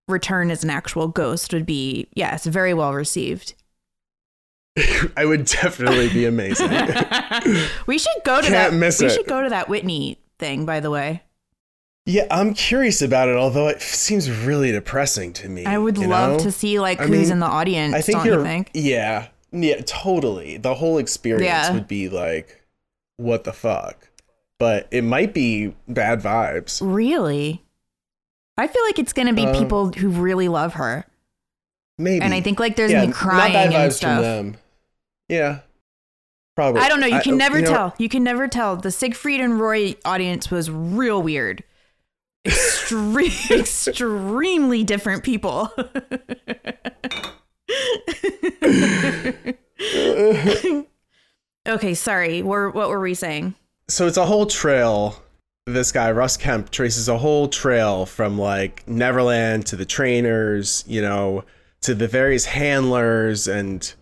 return 0.07 0.51
as 0.51 0.63
an 0.63 0.69
actual 0.69 1.07
ghost 1.07 1.51
would 1.53 1.65
be 1.65 2.07
yes, 2.13 2.45
very 2.45 2.73
well 2.73 2.93
received. 2.93 3.55
I 5.17 5.25
would 5.25 5.45
definitely 5.45 6.09
be 6.09 6.25
amazing. 6.25 6.69
we 7.87 7.97
should 7.97 8.23
go 8.23 8.41
to 8.41 8.47
Can't 8.47 8.71
that. 8.71 8.73
miss 8.73 8.99
we 8.99 9.07
it. 9.07 9.11
should 9.11 9.25
go 9.27 9.41
to 9.43 9.49
that 9.49 9.69
Whitney 9.69 10.19
thing, 10.37 10.65
by 10.65 10.79
the 10.79 10.91
way. 10.91 11.23
yeah, 12.05 12.27
I'm 12.29 12.53
curious 12.53 13.01
about 13.01 13.27
it, 13.27 13.35
although 13.35 13.67
it 13.69 13.81
seems 13.81 14.29
really 14.29 14.71
depressing 14.71 15.33
to 15.33 15.49
me. 15.49 15.65
I 15.65 15.79
would 15.79 15.97
love 15.97 16.37
know? 16.37 16.39
to 16.43 16.51
see 16.51 16.79
like 16.79 16.99
I 17.01 17.07
who's 17.07 17.23
mean, 17.23 17.31
in 17.31 17.39
the 17.39 17.47
audience. 17.47 17.95
I 17.95 18.01
think 18.01 18.19
don't 18.19 18.25
you're. 18.27 18.37
you 18.37 18.43
think? 18.43 18.69
Yeah, 18.75 19.27
yeah, 19.51 19.81
totally. 19.85 20.57
The 20.57 20.75
whole 20.75 20.99
experience 20.99 21.43
Yeah. 21.45 21.73
would 21.73 21.87
be 21.87 22.07
like, 22.09 22.63
what 23.17 23.43
the 23.43 23.53
fuck? 23.53 24.09
But 24.59 24.87
it 24.91 25.03
might 25.03 25.33
be 25.33 25.75
bad 25.87 26.21
vibes. 26.21 26.79
Really? 26.83 27.63
I 28.57 28.67
feel 28.67 28.83
like 28.85 28.97
it's 28.97 29.13
gonna 29.13 29.33
be 29.33 29.45
Um, 29.45 29.55
people 29.55 29.91
who 29.91 30.09
really 30.09 30.47
love 30.47 30.73
her, 30.75 31.05
Maybe. 31.99 32.23
and 32.25 32.33
I 32.33 32.41
think 32.41 32.59
like 32.59 32.75
there's 32.75 32.91
yeah, 32.91 33.01
gonna 33.01 33.07
be 33.07 33.13
crying 33.13 33.53
not 33.53 33.53
bad 33.53 33.71
vibes 33.71 33.83
and 33.83 33.93
stuff. 33.93 34.55
Yeah, 35.29 35.59
probably. 36.55 36.81
I 36.81 36.89
don't 36.89 36.99
know. 36.99 37.05
You 37.05 37.21
can 37.21 37.35
I- 37.35 37.37
never 37.37 37.59
you 37.59 37.65
know, 37.65 37.71
tell. 37.71 37.93
You 37.99 38.09
can 38.09 38.23
never 38.23 38.47
tell. 38.47 38.77
The 38.77 38.89
Siegfried 38.89 39.41
and 39.41 39.59
Roy 39.59 39.93
audience 40.05 40.49
was 40.49 40.71
real 40.71 41.21
weird. 41.21 41.63
Extreme, 42.45 43.31
extremely 43.51 44.83
different 44.83 45.23
people. 45.23 45.71
okay, 51.67 51.93
sorry. 51.93 52.41
We're, 52.41 52.69
what 52.69 52.89
were 52.89 52.99
we 52.99 53.13
saying? 53.13 53.55
so 53.87 54.07
it's 54.07 54.17
a 54.17 54.25
whole 54.25 54.45
trail. 54.45 55.21
This 55.65 55.91
guy 55.91 56.11
Ross 56.11 56.37
Kemp 56.37 56.71
traces 56.71 57.09
a 57.09 57.17
whole 57.17 57.47
trail 57.47 58.05
from 58.05 58.37
like 58.37 58.87
Neverland 58.87 59.65
to 59.67 59.75
the 59.75 59.85
trainers, 59.85 60.83
you 60.87 61.01
know, 61.01 61.43
to 61.81 61.93
the 61.93 62.07
various 62.07 62.45
handlers 62.45 63.47
and 63.47 63.93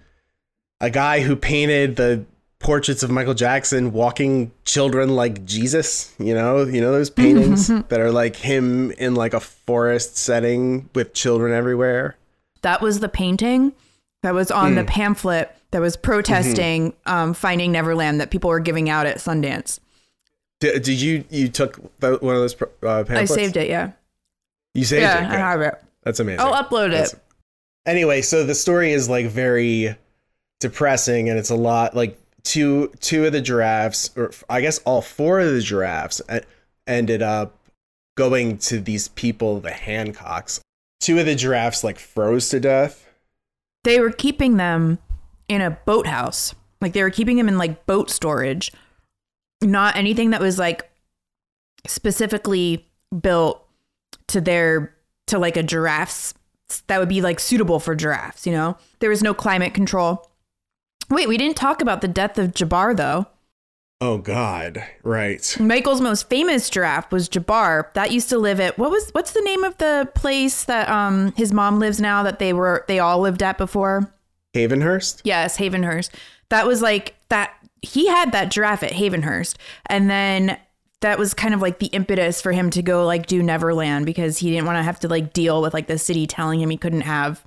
a 0.79 0.89
guy 0.89 1.21
who 1.21 1.35
painted 1.35 1.95
the 1.95 2.25
portraits 2.59 3.03
of 3.03 3.11
Michael 3.11 3.33
Jackson 3.33 3.91
walking 3.91 4.51
children 4.63 5.15
like 5.15 5.45
Jesus, 5.45 6.13
you 6.19 6.33
know, 6.33 6.63
you 6.63 6.81
know 6.81 6.91
those 6.91 7.09
paintings 7.09 7.67
that 7.89 7.99
are 7.99 8.11
like 8.11 8.35
him 8.35 8.91
in 8.91 9.15
like 9.15 9.33
a 9.33 9.39
forest 9.39 10.17
setting 10.17 10.89
with 10.93 11.13
children 11.13 11.53
everywhere. 11.53 12.15
That 12.61 12.81
was 12.81 12.99
the 12.99 13.09
painting 13.09 13.73
that 14.23 14.33
was 14.33 14.49
on 14.49 14.75
the 14.75 14.81
hmm. 14.81 14.87
pamphlet 14.87 15.55
that 15.75 15.81
was 15.81 15.97
protesting 15.97 16.93
um, 17.05 17.33
Finding 17.33 17.73
Neverland 17.73 18.21
that 18.21 18.31
people 18.31 18.49
were 18.49 18.61
giving 18.61 18.89
out 18.89 19.05
at 19.05 19.17
Sundance. 19.17 19.81
Did, 20.61 20.83
did 20.83 21.01
you 21.01 21.25
you 21.29 21.49
took 21.49 21.75
the, 21.99 22.17
one 22.21 22.33
of 22.33 22.39
those 22.39 22.55
uh, 22.61 23.03
pamphlets? 23.03 23.29
I 23.29 23.35
saved 23.35 23.57
it, 23.57 23.67
yeah. 23.67 23.91
You 24.73 24.85
saved 24.85 25.01
yeah, 25.01 25.19
it. 25.19 25.23
Yeah, 25.23 25.33
I 25.33 25.37
have 25.37 25.59
it. 25.59 25.83
That's 26.03 26.21
amazing. 26.21 26.39
I'll 26.39 26.63
upload 26.63 26.91
That's- 26.91 27.11
it. 27.11 27.19
Anyway, 27.85 28.21
so 28.21 28.45
the 28.45 28.55
story 28.55 28.93
is 28.93 29.09
like 29.09 29.25
very 29.25 29.97
depressing, 30.61 31.27
and 31.27 31.37
it's 31.37 31.49
a 31.49 31.57
lot 31.57 31.93
like 31.93 32.17
two 32.43 32.89
two 33.01 33.25
of 33.25 33.33
the 33.33 33.41
giraffes, 33.41 34.09
or 34.15 34.31
I 34.49 34.61
guess 34.61 34.77
all 34.85 35.01
four 35.01 35.41
of 35.41 35.51
the 35.51 35.59
giraffes, 35.59 36.21
ended 36.87 37.21
up 37.21 37.59
going 38.15 38.59
to 38.59 38.79
these 38.79 39.09
people, 39.09 39.59
the 39.59 39.71
Hancocks. 39.71 40.61
Two 41.01 41.19
of 41.19 41.25
the 41.25 41.35
giraffes 41.35 41.83
like 41.83 41.99
froze 41.99 42.47
to 42.47 42.61
death. 42.61 43.09
They 43.83 43.99
were 43.99 44.11
keeping 44.11 44.55
them 44.55 44.99
in 45.47 45.61
a 45.61 45.77
boathouse. 45.85 46.55
Like 46.81 46.93
they 46.93 47.03
were 47.03 47.09
keeping 47.09 47.37
them 47.37 47.47
in 47.47 47.57
like 47.57 47.85
boat 47.85 48.09
storage. 48.09 48.71
Not 49.61 49.95
anything 49.95 50.31
that 50.31 50.41
was 50.41 50.59
like 50.59 50.89
specifically 51.87 52.87
built 53.21 53.65
to 54.27 54.41
their 54.41 54.95
to 55.27 55.39
like 55.39 55.57
a 55.57 55.63
giraffe's 55.63 56.33
that 56.87 56.99
would 56.99 57.09
be 57.09 57.21
like 57.21 57.39
suitable 57.39 57.79
for 57.79 57.95
giraffes, 57.95 58.45
you 58.45 58.51
know? 58.51 58.77
There 58.99 59.09
was 59.09 59.23
no 59.23 59.33
climate 59.33 59.73
control. 59.73 60.29
Wait, 61.09 61.27
we 61.27 61.37
didn't 61.37 61.57
talk 61.57 61.81
about 61.81 62.01
the 62.01 62.07
death 62.07 62.37
of 62.37 62.51
Jabbar 62.51 62.97
though. 62.97 63.27
Oh 64.01 64.17
God! 64.17 64.83
Right. 65.03 65.55
Michael's 65.59 66.01
most 66.01 66.29
famous 66.29 66.69
giraffe 66.69 67.11
was 67.11 67.29
Jabbar. 67.29 67.93
That 67.93 68.11
used 68.11 68.29
to 68.29 68.37
live 68.37 68.59
at 68.59 68.77
what 68.77 68.91
was 68.91 69.09
what's 69.11 69.31
the 69.31 69.41
name 69.41 69.63
of 69.63 69.77
the 69.77 70.09
place 70.15 70.65
that 70.65 70.89
um 70.89 71.31
his 71.37 71.53
mom 71.53 71.79
lives 71.79 72.01
now 72.01 72.21
that 72.23 72.39
they 72.39 72.51
were 72.51 72.83
they 72.87 72.99
all 72.99 73.19
lived 73.19 73.41
at 73.41 73.57
before? 73.57 74.13
Havenhurst. 74.55 75.21
Yes, 75.23 75.57
Havenhurst. 75.57 76.09
That 76.49 76.65
was 76.65 76.81
like 76.81 77.15
that 77.29 77.53
he 77.81 78.07
had 78.07 78.31
that 78.31 78.49
giraffe 78.49 78.83
at 78.83 78.91
Havenhurst. 78.91 79.55
And 79.87 80.09
then 80.09 80.57
that 81.01 81.19
was 81.19 81.33
kind 81.33 81.53
of 81.53 81.61
like 81.61 81.79
the 81.79 81.87
impetus 81.87 82.41
for 82.41 82.51
him 82.51 82.69
to 82.71 82.81
go 82.81 83.05
like 83.05 83.27
do 83.27 83.43
Neverland 83.43 84.05
because 84.05 84.39
he 84.39 84.49
didn't 84.49 84.65
want 84.65 84.77
to 84.77 84.83
have 84.83 84.99
to 85.01 85.07
like 85.07 85.33
deal 85.33 85.61
with 85.61 85.73
like 85.73 85.87
the 85.87 85.97
city 85.97 86.25
telling 86.25 86.59
him 86.59 86.69
he 86.69 86.77
couldn't 86.77 87.01
have 87.01 87.45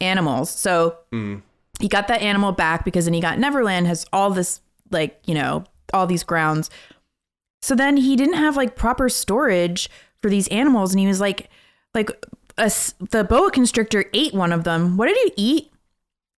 animals. 0.00 0.50
So 0.50 0.98
mm. 1.12 1.40
he 1.80 1.88
got 1.88 2.08
that 2.08 2.20
animal 2.20 2.52
back 2.52 2.84
because 2.84 3.06
then 3.06 3.14
he 3.14 3.20
got 3.20 3.38
Neverland 3.38 3.86
has 3.86 4.04
all 4.12 4.30
this 4.30 4.60
like, 4.90 5.18
you 5.24 5.34
know, 5.34 5.64
all 5.92 6.06
these 6.06 6.24
grounds. 6.24 6.68
So 7.62 7.74
then 7.74 7.96
he 7.96 8.16
didn't 8.16 8.34
have 8.34 8.56
like 8.56 8.76
proper 8.76 9.08
storage 9.08 9.88
for 10.20 10.28
these 10.28 10.48
animals 10.48 10.92
and 10.92 11.00
he 11.00 11.06
was 11.06 11.20
like 11.20 11.48
like 11.94 12.10
a, 12.58 12.70
the 13.10 13.24
boa 13.24 13.50
constrictor 13.50 14.04
ate 14.12 14.34
one 14.34 14.52
of 14.52 14.64
them. 14.64 14.96
What 14.96 15.06
did 15.06 15.16
he 15.16 15.32
eat? 15.36 15.72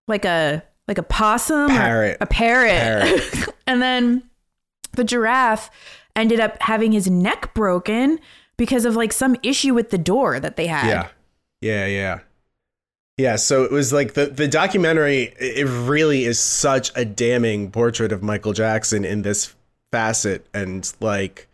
Like 0.09 0.25
a 0.25 0.63
like 0.89 0.99
a 0.99 1.03
possum 1.03 1.67
or 1.67 1.69
Parrot. 1.69 2.17
a 2.21 2.27
parrot. 2.27 2.71
Parrot. 2.71 3.49
and 3.67 3.83
then 3.83 4.23
the 4.93 5.05
giraffe 5.05 5.71
ended 6.15 6.41
up 6.41 6.61
having 6.63 6.93
his 6.93 7.11
neck 7.11 7.53
broken 7.55 8.19
because 8.57 8.85
of 8.85 8.97
like 8.97 9.13
some 9.13 9.37
issue 9.43 9.75
with 9.75 9.91
the 9.91 9.99
door 9.99 10.41
that 10.41 10.57
they 10.57 10.67
had. 10.67 10.87
Yeah. 10.87 11.09
Yeah, 11.61 11.87
yeah. 11.87 12.21
Yeah, 13.19 13.37
so 13.37 13.65
it 13.65 13.73
was 13.73 13.93
like 13.95 14.13
the 14.13 14.27
the 14.27 14.47
documentary 14.47 15.35
it 15.39 15.65
really 15.67 16.25
is 16.25 16.39
such 16.39 16.93
a 16.95 17.05
damning 17.05 17.71
portrait 17.71 18.13
of 18.13 18.23
Michael 18.23 18.53
Jackson 18.53 19.07
in 19.07 19.23
this 19.23 19.55
facet 19.91 20.47
and 20.53 20.93
like 21.01 21.49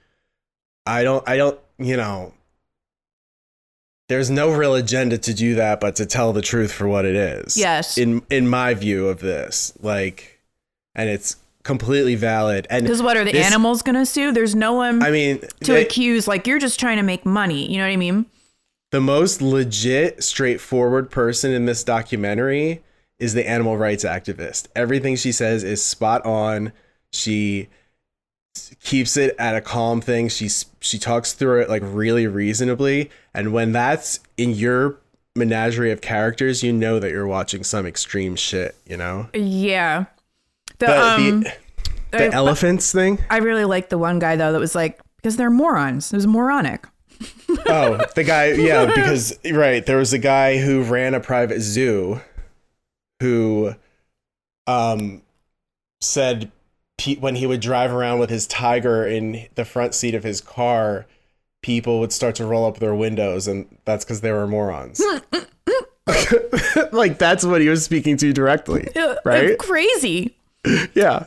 I 0.86 1.04
don't 1.04 1.26
I 1.28 1.36
don't, 1.36 1.58
you 1.78 1.96
know, 1.96 2.34
there's 4.12 4.28
no 4.30 4.50
real 4.52 4.74
agenda 4.74 5.16
to 5.16 5.32
do 5.32 5.54
that 5.54 5.80
but 5.80 5.96
to 5.96 6.04
tell 6.06 6.32
the 6.34 6.42
truth 6.42 6.70
for 6.70 6.86
what 6.86 7.04
it 7.06 7.14
is. 7.16 7.56
Yes. 7.56 7.96
In 7.96 8.22
in 8.30 8.46
my 8.46 8.74
view 8.74 9.08
of 9.08 9.20
this, 9.20 9.72
like 9.80 10.38
and 10.94 11.08
it's 11.08 11.36
completely 11.62 12.14
valid 12.16 12.66
and 12.68 12.84
Because 12.84 13.00
what 13.02 13.16
are 13.16 13.24
the 13.24 13.32
this- 13.32 13.46
animals 13.46 13.80
gonna 13.82 14.04
sue? 14.04 14.32
There's 14.32 14.54
no 14.54 14.74
one 14.74 15.02
I 15.02 15.10
mean, 15.10 15.40
to 15.64 15.72
they- 15.72 15.82
accuse. 15.82 16.28
Like 16.28 16.46
you're 16.46 16.58
just 16.58 16.78
trying 16.78 16.98
to 16.98 17.02
make 17.02 17.24
money. 17.24 17.70
You 17.70 17.78
know 17.78 17.84
what 17.84 17.92
I 17.92 17.96
mean? 17.96 18.26
the 18.90 19.00
most 19.00 19.40
legit, 19.40 20.22
straightforward 20.22 21.10
person 21.10 21.50
in 21.50 21.64
this 21.64 21.82
documentary 21.82 22.82
is 23.18 23.32
the 23.32 23.48
animal 23.48 23.78
rights 23.78 24.04
activist. 24.04 24.66
Everything 24.76 25.16
she 25.16 25.32
says 25.32 25.64
is 25.64 25.82
spot 25.82 26.22
on. 26.26 26.72
She 27.10 27.68
keeps 28.82 29.16
it 29.16 29.34
at 29.38 29.54
a 29.54 29.60
calm 29.60 30.00
thing. 30.00 30.28
She's 30.28 30.66
she 30.80 30.98
talks 30.98 31.32
through 31.32 31.62
it 31.62 31.68
like 31.68 31.82
really 31.84 32.26
reasonably. 32.26 33.10
And 33.32 33.52
when 33.52 33.72
that's 33.72 34.20
in 34.36 34.50
your 34.50 34.98
menagerie 35.34 35.92
of 35.92 36.00
characters, 36.00 36.62
you 36.62 36.72
know 36.72 36.98
that 36.98 37.10
you're 37.10 37.26
watching 37.26 37.64
some 37.64 37.86
extreme 37.86 38.36
shit. 38.36 38.76
You 38.86 38.96
know 38.96 39.28
Yeah. 39.32 40.06
The, 40.78 40.86
the 40.86 41.02
um, 41.02 41.40
the, 41.40 41.52
the 42.10 42.28
uh, 42.28 42.30
elephants 42.32 42.92
thing. 42.92 43.18
I 43.30 43.38
really 43.38 43.64
liked 43.64 43.90
the 43.90 43.98
one 43.98 44.18
guy 44.18 44.36
though 44.36 44.52
that 44.52 44.58
was 44.58 44.74
like 44.74 45.00
because 45.16 45.36
they're 45.36 45.50
morons. 45.50 46.12
It 46.12 46.16
was 46.16 46.26
moronic. 46.26 46.86
Oh, 47.66 48.02
the 48.16 48.24
guy, 48.24 48.52
yeah, 48.52 48.86
because 48.94 49.38
right, 49.52 49.84
there 49.84 49.98
was 49.98 50.12
a 50.12 50.18
guy 50.18 50.58
who 50.58 50.82
ran 50.82 51.14
a 51.14 51.20
private 51.20 51.60
zoo 51.60 52.20
who 53.20 53.74
um 54.66 55.22
said 56.00 56.50
pe- 56.98 57.16
when 57.16 57.36
he 57.36 57.46
would 57.46 57.60
drive 57.60 57.92
around 57.92 58.18
with 58.18 58.30
his 58.30 58.46
tiger 58.46 59.06
in 59.06 59.48
the 59.54 59.64
front 59.64 59.94
seat 59.94 60.14
of 60.14 60.24
his 60.24 60.40
car, 60.40 61.06
people 61.62 62.00
would 62.00 62.12
start 62.12 62.34
to 62.36 62.46
roll 62.46 62.66
up 62.66 62.78
their 62.78 62.94
windows 62.94 63.46
and 63.46 63.78
that's 63.84 64.04
cuz 64.04 64.20
they 64.20 64.32
were 64.32 64.46
morons. 64.46 65.00
like 66.92 67.18
that's 67.18 67.44
what 67.44 67.60
he 67.60 67.68
was 67.68 67.84
speaking 67.84 68.16
to 68.16 68.32
directly, 68.32 68.88
right? 69.24 69.44
It's 69.44 69.64
crazy. 69.64 70.36
yeah 70.94 71.26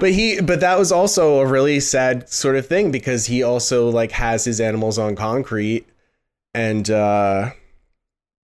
but 0.00 0.12
he 0.12 0.38
but 0.42 0.60
that 0.60 0.78
was 0.78 0.92
also 0.92 1.40
a 1.40 1.46
really 1.46 1.80
sad 1.80 2.28
sort 2.28 2.56
of 2.56 2.66
thing 2.66 2.90
because 2.90 3.24
he 3.24 3.42
also 3.42 3.88
like 3.88 4.12
has 4.12 4.44
his 4.44 4.60
animals 4.60 4.98
on 4.98 5.16
concrete 5.16 5.86
and 6.52 6.90
uh 6.90 7.48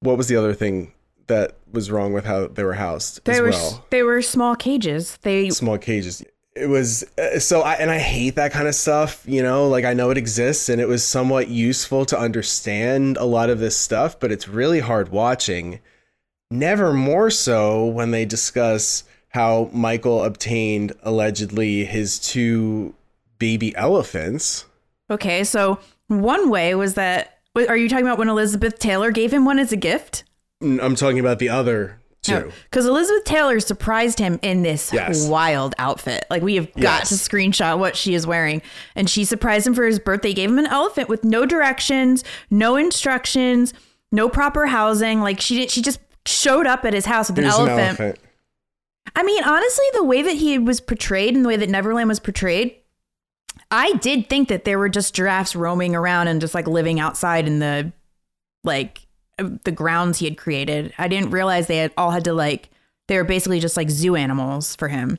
what 0.00 0.16
was 0.16 0.28
the 0.28 0.36
other 0.36 0.54
thing 0.54 0.93
that 1.26 1.56
was 1.70 1.90
wrong 1.90 2.12
with 2.12 2.24
how 2.24 2.46
they 2.46 2.62
were 2.62 2.74
housed 2.74 3.24
They 3.24 3.32
as 3.32 3.40
were 3.40 3.50
well 3.50 3.86
they 3.90 4.02
were 4.02 4.22
small 4.22 4.56
cages. 4.56 5.18
They 5.22 5.50
small 5.50 5.78
cages 5.78 6.24
it 6.56 6.68
was 6.68 7.04
uh, 7.18 7.40
so 7.40 7.62
i 7.62 7.74
and 7.74 7.90
i 7.90 7.98
hate 7.98 8.36
that 8.36 8.52
kind 8.52 8.68
of 8.68 8.76
stuff 8.76 9.24
you 9.26 9.42
know 9.42 9.68
like 9.68 9.84
i 9.84 9.92
know 9.92 10.10
it 10.10 10.16
exists 10.16 10.68
and 10.68 10.80
it 10.80 10.86
was 10.86 11.02
somewhat 11.02 11.48
useful 11.48 12.04
to 12.04 12.16
understand 12.16 13.16
a 13.16 13.24
lot 13.24 13.50
of 13.50 13.58
this 13.58 13.76
stuff 13.76 14.20
but 14.20 14.30
it's 14.30 14.46
really 14.46 14.78
hard 14.78 15.08
watching 15.08 15.80
never 16.52 16.92
more 16.92 17.28
so 17.28 17.84
when 17.84 18.12
they 18.12 18.24
discuss 18.24 19.02
how 19.30 19.68
michael 19.72 20.22
obtained 20.22 20.92
allegedly 21.02 21.84
his 21.84 22.20
two 22.20 22.94
baby 23.38 23.74
elephants 23.76 24.64
okay. 25.10 25.44
So 25.44 25.78
one 26.08 26.50
way 26.50 26.74
was 26.74 26.94
that. 26.94 27.38
Are 27.68 27.76
you 27.76 27.88
talking 27.88 28.04
about 28.04 28.18
when 28.18 28.28
Elizabeth 28.28 28.78
Taylor 28.78 29.12
gave 29.12 29.32
him 29.32 29.44
one 29.44 29.58
as 29.58 29.70
a 29.70 29.76
gift? 29.76 30.24
I'm 30.62 30.94
talking 30.94 31.18
about 31.18 31.38
the 31.38 31.48
other 31.50 32.00
two 32.22 32.50
Because 32.64 32.86
Elizabeth 32.86 33.24
Taylor 33.24 33.60
surprised 33.60 34.18
him 34.18 34.38
in 34.42 34.62
this 34.62 34.92
Yes. 34.92 35.26
wild 35.26 35.74
outfit. 35.78 36.24
Like 36.30 36.42
we 36.42 36.54
have 36.54 36.72
got 36.74 37.00
Yes. 37.00 37.08
to 37.10 37.14
screenshot 37.16 37.78
what 37.78 37.96
she 37.96 38.14
is 38.14 38.26
wearing, 38.26 38.62
and 38.94 39.08
she 39.10 39.24
surprised 39.24 39.66
him 39.66 39.74
for 39.74 39.84
his 39.84 39.98
birthday. 39.98 40.32
Gave 40.32 40.50
him 40.50 40.58
an 40.58 40.66
elephant 40.66 41.08
with 41.08 41.22
no 41.24 41.44
directions, 41.44 42.24
no 42.50 42.76
instructions, 42.76 43.74
no 44.10 44.28
proper 44.28 44.66
housing. 44.66 45.20
Like 45.20 45.40
she 45.40 45.56
did, 45.58 45.70
she 45.70 45.82
just 45.82 46.00
showed 46.26 46.66
up 46.66 46.84
at 46.86 46.94
his 46.94 47.04
house 47.04 47.28
with 47.28 47.38
an 47.38 47.44
elephant. 47.44 47.70
an 47.70 47.78
elephant 47.80 48.18
I 49.14 49.22
mean, 49.22 49.44
honestly, 49.44 49.84
the 49.92 50.02
way 50.02 50.22
that 50.22 50.36
he 50.36 50.58
was 50.58 50.80
portrayed 50.80 51.34
and 51.36 51.44
the 51.44 51.48
way 51.48 51.56
that 51.56 51.68
Neverland 51.68 52.08
was 52.08 52.18
portrayed, 52.20 52.74
I 53.70 53.92
did 53.96 54.30
think 54.30 54.48
that 54.48 54.64
there 54.64 54.78
were 54.78 54.88
just 54.88 55.14
giraffes 55.14 55.54
roaming 55.54 55.94
around 55.94 56.28
and 56.28 56.40
just 56.40 56.54
like 56.54 56.66
living 56.66 56.98
outside 57.00 57.46
in 57.46 57.58
the 57.58 57.92
like 58.64 59.06
the 59.38 59.72
grounds 59.72 60.18
he 60.18 60.26
had 60.26 60.36
created. 60.38 60.92
I 60.98 61.08
didn't 61.08 61.30
realize 61.30 61.66
they 61.66 61.78
had 61.78 61.92
all 61.96 62.10
had 62.12 62.24
to 62.24 62.32
like 62.32 62.70
they 63.08 63.16
were 63.16 63.24
basically 63.24 63.60
just 63.60 63.76
like 63.76 63.90
zoo 63.90 64.16
animals 64.16 64.76
for 64.76 64.88
him. 64.88 65.18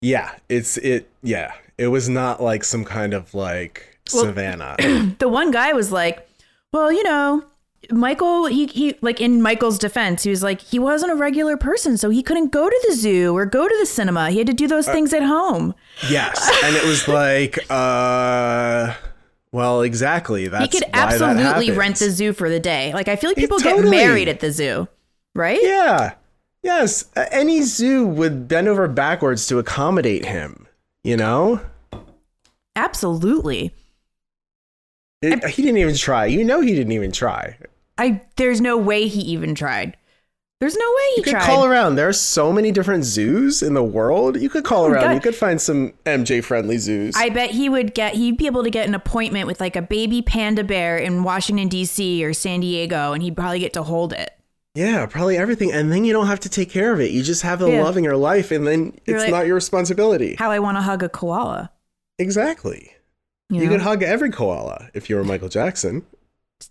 yeah 0.00 0.32
it's 0.48 0.76
it 0.78 1.08
yeah 1.22 1.52
it 1.76 1.88
was 1.88 2.08
not 2.08 2.42
like 2.42 2.62
some 2.64 2.84
kind 2.84 3.14
of 3.14 3.34
like 3.34 3.98
Well- 4.12 4.24
savannah 4.24 4.76
The 5.18 5.28
one 5.28 5.50
guy 5.50 5.72
was 5.72 5.90
like, 5.92 6.28
"Well, 6.72 6.92
you 6.92 7.02
know, 7.02 7.44
Michael, 7.90 8.46
he 8.46 8.66
he 8.66 8.96
like 9.00 9.20
in 9.20 9.40
Michael's 9.42 9.78
defense, 9.78 10.22
he 10.24 10.30
was 10.30 10.42
like 10.42 10.60
he 10.60 10.78
wasn't 10.78 11.12
a 11.12 11.14
regular 11.14 11.56
person, 11.56 11.96
so 11.96 12.10
he 12.10 12.22
couldn't 12.22 12.50
go 12.52 12.68
to 12.68 12.84
the 12.88 12.94
zoo 12.94 13.36
or 13.36 13.46
go 13.46 13.66
to 13.68 13.76
the 13.80 13.86
cinema. 13.86 14.30
He 14.30 14.38
had 14.38 14.46
to 14.48 14.52
do 14.52 14.64
Uh, 14.66 14.68
those 14.68 14.86
things 14.88 15.12
at 15.12 15.22
home. 15.22 15.74
Yes, 16.10 16.36
and 16.64 16.76
it 16.76 16.84
was 16.84 17.06
like, 17.08 17.58
uh, 17.70 18.94
well, 19.52 19.82
exactly. 19.82 20.48
That's 20.48 20.64
He 20.64 20.68
could 20.80 20.88
absolutely 20.92 21.70
rent 21.72 21.96
the 21.96 22.10
zoo 22.10 22.32
for 22.32 22.48
the 22.50 22.60
day. 22.60 22.92
Like 22.92 23.08
I 23.08 23.16
feel 23.16 23.30
like 23.30 23.36
people 23.36 23.58
get 23.58 23.76
totally. 23.76 23.96
married 23.96 24.28
at 24.28 24.40
the 24.40 24.52
zoo, 24.52 24.88
right? 25.34 25.60
Yeah. 25.62 26.14
Yes. 26.62 27.04
Any 27.30 27.62
zoo 27.62 28.06
would 28.06 28.48
bend 28.48 28.68
over 28.68 28.88
backwards 28.88 29.46
to 29.48 29.58
accommodate 29.58 30.24
him. 30.26 30.66
You 31.04 31.16
know, 31.16 31.60
Absolutely. 32.76 33.72
It- 35.22 35.44
he 35.48 35.62
didn't 35.62 35.78
even 35.78 35.96
try. 35.96 36.26
You 36.26 36.44
know, 36.44 36.60
he 36.60 36.74
didn't 36.74 36.92
even 36.92 37.12
try. 37.12 37.56
I 37.96 38.20
there's 38.36 38.60
no 38.60 38.76
way 38.76 39.08
he 39.08 39.20
even 39.22 39.54
tried. 39.54 39.96
There's 40.60 40.76
no 40.76 40.84
way 40.88 41.02
he 41.14 41.14
You 41.18 41.22
could 41.22 41.30
tried. 41.34 41.46
call 41.46 41.64
around. 41.64 41.94
There 41.94 42.08
are 42.08 42.12
so 42.12 42.52
many 42.52 42.72
different 42.72 43.04
zoos 43.04 43.62
in 43.62 43.74
the 43.74 43.82
world. 43.82 44.40
You 44.40 44.48
could 44.50 44.64
call 44.64 44.84
Oh, 44.84 44.88
around. 44.88 45.04
God. 45.04 45.12
You 45.14 45.20
could 45.20 45.36
find 45.36 45.60
some 45.60 45.92
MJ 46.04 46.42
friendly 46.42 46.78
zoos. 46.78 47.14
I 47.16 47.28
bet 47.28 47.50
he 47.52 47.68
would 47.68 47.94
get 47.94 48.14
he'd 48.14 48.36
be 48.36 48.46
able 48.46 48.64
to 48.64 48.70
get 48.70 48.88
an 48.88 48.94
appointment 48.94 49.46
with 49.46 49.60
like 49.60 49.76
a 49.76 49.82
baby 49.82 50.20
panda 50.20 50.64
bear 50.64 50.96
in 50.98 51.22
Washington 51.22 51.68
D.C. 51.68 52.24
or 52.24 52.32
San 52.34 52.58
Diego, 52.60 53.12
and 53.12 53.22
he'd 53.22 53.36
probably 53.36 53.60
get 53.60 53.72
to 53.74 53.84
hold 53.84 54.12
it. 54.12 54.30
yeah, 54.74 55.06
probably 55.06 55.36
everything. 55.36 55.72
And 55.72 55.90
then 55.92 56.04
you 56.04 56.12
don't 56.12 56.26
have 56.28 56.40
to 56.40 56.48
take 56.48 56.70
care 56.70 56.92
of 56.92 57.00
it. 57.00 57.10
You 57.12 57.22
just 57.22 57.42
have 57.42 57.58
the 57.60 57.68
Yeah. 57.70 57.82
love 57.84 57.96
in 57.96 58.02
your 58.04 58.16
life, 58.16 58.50
and 58.52 58.66
then 58.66 58.96
You're 59.06 59.16
it's 59.16 59.24
like- 59.24 59.30
not 59.32 59.46
your 59.46 59.54
responsibility. 59.56 60.36
How 60.38 60.50
I 60.52 60.58
want 60.60 60.76
to 60.76 60.82
hug 60.82 61.02
a 61.02 61.08
koala. 61.08 61.70
exactly. 62.18 62.92
You, 63.50 63.60
You, 63.62 63.66
know? 63.66 63.72
could 63.72 63.80
hug 63.82 64.02
every 64.02 64.30
koala 64.30 64.88
if 64.94 65.08
you 65.08 65.16
were 65.16 65.24
Michael 65.24 65.48
Jackson. 65.48 66.04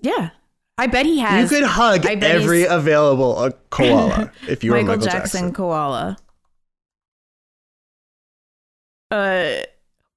yeah, 0.01 0.29
I 0.77 0.88
bet 0.88 1.05
he 1.05 1.19
has. 1.19 1.51
you 1.51 1.57
could 1.57 1.67
hug 1.67 2.05
every 2.05 2.60
he's- 2.60 2.72
available 2.72 3.38
uh, 3.38 3.51
koala 3.69 4.31
if 4.48 4.63
you 4.63 4.72
were 4.72 4.77
Michael, 4.77 4.98
Michael 4.98 5.05
Jackson, 5.05 5.39
Jackson. 5.39 5.53
koala. 5.53 6.17
Uh, 9.10 9.62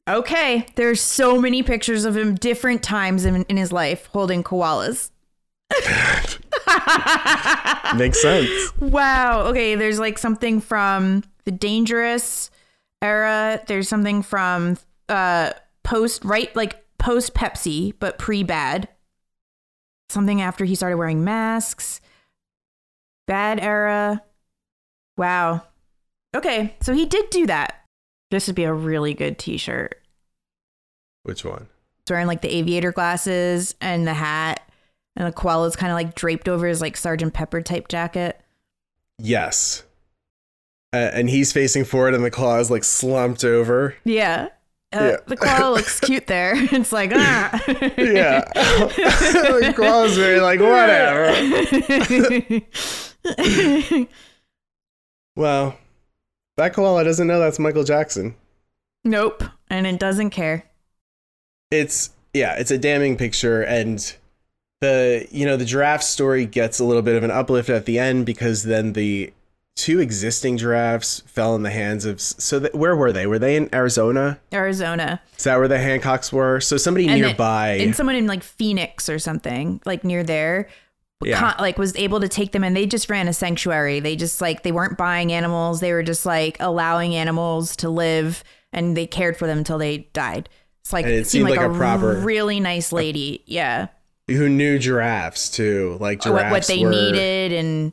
okay. 0.08 0.66
There's 0.74 1.00
so 1.00 1.40
many 1.40 1.62
pictures 1.62 2.04
of 2.04 2.16
him 2.16 2.34
different 2.34 2.82
times 2.82 3.24
in, 3.24 3.44
in 3.44 3.56
his 3.56 3.72
life 3.72 4.06
holding 4.06 4.42
koalas. 4.42 5.10
Makes 7.96 8.20
sense. 8.20 8.76
Wow. 8.80 9.42
Okay. 9.46 9.76
There's 9.76 10.00
like 10.00 10.18
something 10.18 10.60
from 10.60 11.22
the 11.44 11.52
dangerous 11.52 12.50
era. 13.00 13.62
There's 13.66 13.88
something 13.88 14.22
from 14.22 14.76
uh 15.08 15.52
post 15.84 16.24
right 16.24 16.54
like 16.56 16.84
post 16.98 17.34
Pepsi, 17.34 17.94
but 17.98 18.18
pre 18.18 18.42
bad. 18.42 18.88
Something 20.10 20.42
after 20.42 20.64
he 20.64 20.74
started 20.74 20.96
wearing 20.96 21.22
masks. 21.22 22.00
Bad 23.26 23.60
era. 23.60 24.22
Wow. 25.16 25.62
Okay. 26.34 26.74
So 26.80 26.92
he 26.92 27.06
did 27.06 27.30
do 27.30 27.46
that. 27.46 27.84
This 28.30 28.46
would 28.46 28.56
be 28.56 28.64
a 28.64 28.72
really 28.72 29.14
good 29.14 29.38
t-shirt. 29.38 30.00
Which 31.22 31.44
one? 31.44 31.68
He's 31.98 32.10
wearing 32.10 32.26
like 32.26 32.42
the 32.42 32.54
aviator 32.54 32.92
glasses 32.92 33.74
and 33.80 34.06
the 34.06 34.14
hat. 34.14 34.68
And 35.16 35.26
the 35.28 35.32
koala's 35.32 35.76
kind 35.76 35.92
of 35.92 35.96
like 35.96 36.14
draped 36.14 36.48
over 36.48 36.66
his 36.66 36.80
like 36.80 36.96
Sergeant 36.96 37.34
Pepper 37.34 37.60
type 37.60 37.88
jacket. 37.88 38.40
Yes. 39.18 39.84
Uh, 40.92 41.10
and 41.12 41.30
he's 41.30 41.52
facing 41.52 41.84
forward, 41.84 42.14
and 42.14 42.24
the 42.24 42.30
claw 42.30 42.58
is 42.58 42.70
like 42.70 42.82
slumped 42.82 43.44
over. 43.44 43.94
Yeah. 44.04 44.48
Uh, 44.92 44.98
Yeah. 45.12 45.16
The 45.26 45.36
koala 45.36 45.74
looks 45.74 46.00
cute 46.08 46.26
there. 46.26 46.52
It's 46.72 46.92
like, 46.92 47.12
ah. 47.14 47.62
Yeah. 47.96 48.40
the 48.54 49.72
claw's 49.76 50.16
very 50.16 50.40
like, 50.40 50.60
whatever. 50.60 51.30
Well, 55.36 55.76
that 56.56 56.74
koala 56.74 57.04
doesn't 57.04 57.26
know 57.26 57.38
that's 57.40 57.58
Michael 57.58 57.84
Jackson. 57.84 58.34
nope. 59.04 59.44
And 59.68 59.86
it 59.86 59.98
doesn't 60.00 60.30
care. 60.30 60.64
It's 61.70 62.10
yeah, 62.34 62.56
it's 62.58 62.72
a 62.72 62.78
damning 62.78 63.16
picture, 63.16 63.62
and 63.62 64.14
the 64.80 65.26
you 65.30 65.46
know 65.46 65.56
the 65.56 65.64
giraffe 65.64 66.02
story 66.02 66.44
gets 66.46 66.80
a 66.80 66.84
little 66.84 67.02
bit 67.02 67.14
of 67.14 67.22
an 67.22 67.30
uplift 67.30 67.68
at 67.70 67.86
the 67.86 67.98
end 68.00 68.26
because 68.26 68.64
then 68.64 68.94
the 68.94 69.32
two 69.76 69.98
existing 70.00 70.58
giraffes 70.58 71.20
fell 71.26 71.54
in 71.56 71.62
the 71.62 71.70
hands 71.70 72.04
of 72.04 72.20
so 72.20 72.58
that, 72.58 72.74
where 72.74 72.94
were 72.94 73.12
they? 73.12 73.26
Were 73.26 73.38
they 73.38 73.56
in 73.56 73.74
Arizona? 73.74 74.38
Arizona. 74.52 75.20
Is 75.38 75.44
that 75.44 75.58
where 75.58 75.68
the 75.68 75.76
Hancocks 75.76 76.32
were? 76.32 76.60
So 76.60 76.76
somebody 76.76 77.08
And 77.08 77.20
nearby. 77.20 77.72
And 77.80 77.96
someone 77.96 78.16
in 78.16 78.26
like 78.26 78.42
Phoenix 78.42 79.08
or 79.08 79.18
something, 79.18 79.80
like 79.86 80.04
near 80.04 80.22
there, 80.22 80.68
Yeah. 81.24 81.38
con- 81.38 81.54
like 81.60 81.78
was 81.78 81.96
able 81.96 82.20
to 82.20 82.28
take 82.28 82.52
them 82.52 82.62
and 82.62 82.76
they 82.76 82.84
just 82.86 83.08
ran 83.08 83.26
a 83.28 83.32
sanctuary. 83.32 84.00
They 84.00 84.16
just 84.16 84.40
like, 84.40 84.62
they 84.64 84.72
weren't 84.72 84.98
buying 84.98 85.32
animals. 85.32 85.80
They 85.80 85.92
were 85.92 86.02
just 86.02 86.26
like 86.26 86.56
allowing 86.60 87.14
animals 87.14 87.74
to 87.76 87.88
live 87.88 88.44
and 88.72 88.96
they 88.96 89.06
cared 89.06 89.36
for 89.38 89.46
them 89.46 89.58
until 89.58 89.78
they 89.78 90.08
died. 90.12 90.48
It's 90.82 90.92
like, 90.92 91.04
And 91.06 91.14
it 91.14 91.26
seemed 91.26 91.46
seemed 91.48 91.50
like, 91.50 91.58
like 91.58 91.68
a, 91.68 91.72
a 91.72 91.76
proper- 91.76 92.14
really 92.20 92.60
nice 92.60 92.92
lady. 92.92 93.42
Yeah. 93.46 93.88
who 94.28 94.48
knew 94.48 94.78
giraffes 94.78 95.48
too, 95.50 95.96
like 96.00 96.18
What, 96.18 96.24
giraffes 96.24 96.50
what 96.52 96.66
they 96.66 96.84
were, 96.84 96.90
needed 96.90 97.52
and 97.52 97.92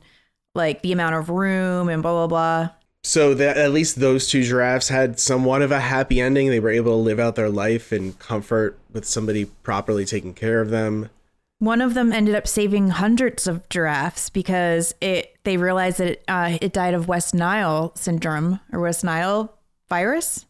like 0.58 0.82
the 0.82 0.92
amount 0.92 1.14
of 1.14 1.30
room 1.30 1.88
and 1.88 2.02
blah, 2.02 2.12
blah, 2.12 2.26
blah. 2.26 2.70
So 3.02 3.32
that 3.32 3.56
at 3.56 3.72
least 3.72 4.00
those 4.00 4.28
two 4.28 4.42
giraffes 4.42 4.88
had 4.88 5.18
somewhat 5.18 5.62
of 5.62 5.72
a 5.72 5.80
happy 5.80 6.20
ending. 6.20 6.50
They 6.50 6.60
were 6.60 6.68
able 6.68 6.92
to 6.92 7.02
live 7.02 7.18
out 7.18 7.36
their 7.36 7.48
life 7.48 7.90
in 7.90 8.12
comfort 8.14 8.78
with 8.92 9.06
somebody 9.06 9.46
properly 9.46 10.04
taking 10.04 10.34
care 10.34 10.60
of 10.60 10.68
them. 10.68 11.08
One 11.60 11.80
of 11.80 11.94
them 11.94 12.12
ended 12.12 12.34
up 12.34 12.46
saving 12.46 12.90
hundreds 12.90 13.46
of 13.46 13.68
giraffes 13.68 14.30
because 14.30 14.94
it 15.00 15.36
they 15.44 15.56
realized 15.56 15.98
that 15.98 16.08
it, 16.08 16.24
uh, 16.28 16.58
it 16.60 16.72
died 16.72 16.94
of 16.94 17.08
West 17.08 17.34
Nile 17.34 17.92
syndrome 17.96 18.60
or 18.72 18.80
West 18.80 19.02
Nile 19.02 19.56
virus, 19.88 20.44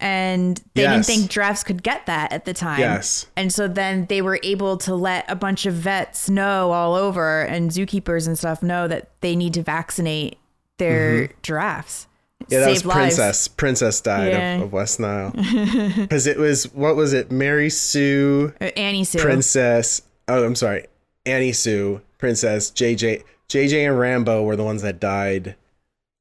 and 0.00 0.62
they 0.74 0.82
Yes. 0.82 1.06
didn't 1.06 1.06
think 1.18 1.30
giraffes 1.30 1.64
could 1.64 1.82
get 1.82 2.06
that 2.06 2.32
at 2.32 2.44
the 2.44 2.54
time. 2.54 2.78
Yes. 2.80 3.26
and 3.36 3.52
so 3.52 3.66
then 3.68 4.06
they 4.08 4.22
were 4.22 4.38
able 4.42 4.76
to 4.78 4.94
let 4.94 5.24
a 5.28 5.34
bunch 5.34 5.66
of 5.66 5.74
vets 5.74 6.30
know 6.30 6.70
all 6.72 6.94
over 6.94 7.42
and 7.42 7.70
zookeepers 7.70 8.26
and 8.26 8.38
stuff 8.38 8.62
know 8.62 8.86
that 8.88 9.08
they 9.20 9.34
need 9.34 9.54
to 9.54 9.62
vaccinate 9.62 10.38
their 10.78 11.28
giraffes. 11.42 12.04
Mm-hmm. 12.04 12.52
Yeah, 12.54 12.60
that 12.60 12.70
was 12.70 12.84
lives. 12.84 13.16
Princess. 13.16 13.48
Princess 13.48 14.00
died 14.00 14.32
Yeah. 14.32 14.54
of, 14.56 14.62
of 14.62 14.72
West 14.72 15.00
Nile 15.00 15.32
because 15.96 16.26
it 16.28 16.38
was 16.38 16.72
what 16.72 16.94
was 16.94 17.12
it? 17.12 17.32
Mary 17.32 17.68
Sue, 17.68 18.52
Uh, 18.60 18.66
Annie 18.76 19.02
Sue. 19.04 19.18
Princess. 19.18 20.02
Oh, 20.28 20.44
I'm 20.44 20.54
sorry, 20.54 20.86
Annie 21.26 21.52
Sue, 21.52 22.00
Princess 22.18 22.70
JJ. 22.70 23.24
JJ 23.48 23.88
and 23.88 23.98
Rambo 23.98 24.42
were 24.44 24.54
the 24.56 24.62
ones 24.64 24.82
that 24.82 25.00
died 25.00 25.56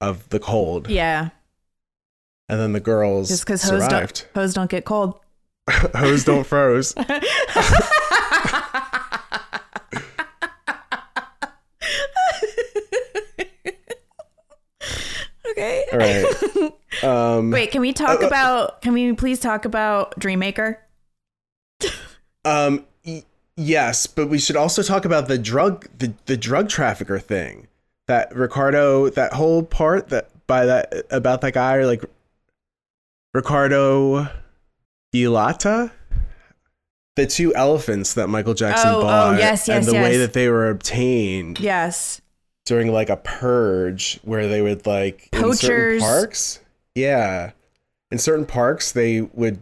of 0.01 0.27
the 0.29 0.39
cold, 0.39 0.89
Yeah, 0.89 1.29
and 2.49 2.59
then 2.59 2.73
the 2.73 2.79
girls 2.79 3.29
just 3.29 3.45
because 3.45 3.63
hose 3.63 3.87
don't, 3.87 4.27
hose 4.35 4.53
don't 4.53 4.69
get 4.69 4.85
cold. 4.85 5.19
Hose 5.95 6.23
don't 6.23 6.45
froze. 6.45 6.95
Okay. 15.51 15.85
All 15.91 15.99
right. 15.99 16.73
Um, 17.03 17.51
Wait, 17.51 17.71
can 17.71 17.81
we 17.81 17.93
talk 17.93 18.21
about? 18.21 18.81
Can 18.81 18.93
we 18.93 19.13
please 19.13 19.39
talk 19.39 19.65
about 19.65 20.19
Dreammaker? 20.19 20.77
Um. 22.43 22.85
y- 23.05 23.23
yes, 23.55 24.07
but 24.07 24.29
we 24.29 24.39
should 24.39 24.55
also 24.55 24.81
talk 24.83 25.05
about 25.05 25.27
the 25.27 25.37
drug 25.37 25.87
the, 25.97 26.13
the 26.25 26.37
drug 26.37 26.69
trafficker 26.69 27.19
thing. 27.19 27.67
That 28.07 28.33
Ricardo, 28.35 29.09
that 29.09 29.33
whole 29.33 29.63
part 29.63 30.09
that 30.09 30.29
by 30.47 30.65
that 30.65 30.93
about 31.11 31.41
that 31.41 31.53
guy, 31.53 31.83
like 31.85 32.03
Ricardo 33.37 34.27
Ilata, 35.15 35.91
the 37.15 37.27
two 37.27 37.53
elephants 37.53 38.15
that 38.15 38.29
Michael 38.29 38.55
Jackson 38.55 38.89
Oh, 38.89 38.97
oh, 38.97 39.01
bought, 39.03 39.37
yes, 39.37 39.67
yes, 39.67 39.87
and 39.87 39.95
the 39.95 40.01
way 40.01 40.17
that 40.17 40.33
they 40.33 40.49
were 40.49 40.69
obtained 40.71 41.59
Yes. 41.59 42.19
during 42.65 42.91
like 42.91 43.11
a 43.11 43.17
purge, 43.17 44.19
where 44.23 44.47
they 44.47 44.63
would 44.63 44.87
like 44.87 45.29
in 45.33 45.39
certain 45.39 45.51
Poachers. 45.51 46.01
parks, 46.01 46.59
yeah, 46.95 47.51
in 48.11 48.17
certain 48.17 48.47
parks 48.47 48.91
they 48.91 49.21
would 49.21 49.59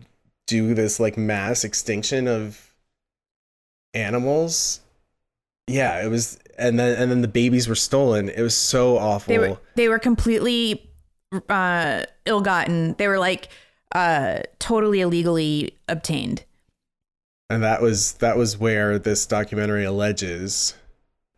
do 0.48 0.74
this 0.74 0.98
like 0.98 1.18
mass 1.18 1.66
extinction 1.66 2.30
of 2.30 2.74
animals. 3.94 4.80
Yeah, 5.68 6.02
it 6.02 6.08
was, 6.10 6.40
and 6.58 6.80
then 6.80 6.98
and 7.02 7.12
then 7.12 7.22
the 7.22 7.28
babies 7.28 7.68
were 7.68 7.76
stolen. 7.76 8.30
It 8.30 8.42
was 8.42 8.56
so 8.56 8.98
awful. 8.98 9.34
They 9.34 9.40
were 9.40 9.58
they 9.76 9.90
were 9.90 10.00
completely 10.00 10.90
uh 11.50 12.04
ill-gotten. 12.26 12.94
They 12.98 13.08
were 13.10 13.20
like 13.20 13.50
uh 13.96 14.42
totally 14.60 15.02
illegally 15.02 15.76
obtained. 15.88 16.44
and 17.50 17.64
that 17.64 17.82
was 17.82 18.14
that 18.14 18.38
was 18.38 18.58
where 18.58 19.00
this 19.00 19.26
documentary 19.26 19.86
alleges 19.86 20.76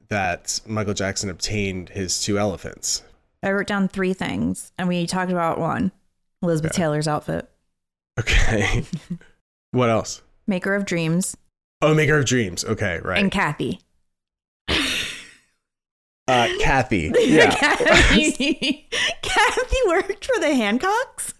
that 0.09 0.59
Michael 0.65 0.93
Jackson 0.93 1.29
obtained 1.29 1.89
his 1.89 2.19
two 2.21 2.37
elephants. 2.39 3.03
I 3.43 3.51
wrote 3.51 3.67
down 3.67 3.87
three 3.87 4.13
things 4.13 4.71
and 4.77 4.87
we 4.87 5.05
talked 5.05 5.31
about 5.31 5.59
one. 5.59 5.91
Elizabeth 6.41 6.71
Taylor's 6.73 7.07
outfit. 7.07 7.49
Okay. 8.19 8.83
what 9.71 9.89
else? 9.89 10.21
Maker 10.47 10.73
of 10.75 10.85
Dreams 10.85 11.35
Oh, 11.81 11.93
Maker 11.93 12.17
of 12.17 12.25
Dreams. 12.25 12.65
Okay, 12.65 12.99
right. 13.03 13.19
and 13.19 13.31
Kathy. 13.31 13.79
Uh, 16.27 16.47
Kathy. 16.59 17.11
Yeah. 17.19 17.51
Kathy, 17.51 18.87
Kathy 19.21 19.77
worked 19.87 20.25
for 20.25 20.39
the 20.39 20.47
Hancocks. 20.47 21.33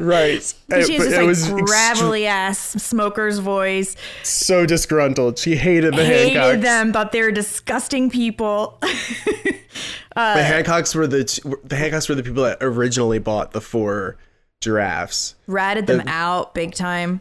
Right. 0.00 0.40
She 0.40 0.46
has 0.46 0.54
But 0.68 0.78
this 0.88 0.90
it 0.90 1.22
like 1.22 1.28
extre- 1.36 1.66
gravelly 1.66 2.26
ass 2.26 2.58
smoker's 2.82 3.38
voice. 3.40 3.96
so 4.22 4.64
disgruntled. 4.66 5.38
She 5.38 5.56
hated 5.56 5.94
the 5.94 6.04
Hated 6.04 6.36
Hancocks. 6.40 6.62
them, 6.62 6.92
thought 6.92 7.10
they 7.12 7.22
were 7.22 7.32
disgusting 7.32 8.10
people. 8.10 8.78
The 10.12 10.42
Hancocks 10.42 10.94
were 10.94 11.06
the 11.06 11.22
the 11.64 11.76
Hancocks 11.76 12.08
were 12.08 12.14
the 12.14 12.22
people 12.22 12.42
that 12.42 12.58
originally 12.60 13.18
bought 13.20 13.52
the 13.52 13.60
four 13.60 14.16
giraffes. 14.60 15.34
Ratted 15.46 15.86
them 15.86 16.02
out 16.06 16.52
big 16.52 16.74
time. 16.74 17.20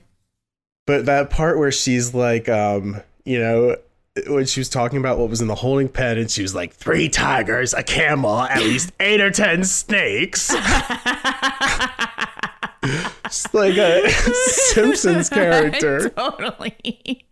But 0.86 1.06
that 1.06 1.30
part 1.30 1.58
where 1.60 1.72
she's 1.72 2.14
like, 2.14 2.50
um, 2.50 3.02
you 3.24 3.40
know, 3.40 3.76
when 4.28 4.46
she 4.46 4.60
was 4.60 4.70
talking 4.70 4.98
about 5.00 5.18
what 5.18 5.30
was 5.30 5.42
in 5.42 5.48
the 5.48 5.56
holding 5.56 5.88
pen, 5.90 6.18
and 6.18 6.30
she 6.30 6.42
was 6.42 6.54
like, 6.56 6.74
three 6.74 7.08
tigers, 7.10 7.74
a 7.74 7.84
camel, 7.84 8.42
at 8.42 8.60
least 8.60 8.92
eight 9.00 9.22
or 9.22 9.32
ten 9.32 9.64
snakes. 9.64 10.52
It's 13.26 13.54
like 13.54 13.78
a 13.78 14.10
Simpsons 14.72 15.30
character. 15.30 16.10
totally. 16.10 17.26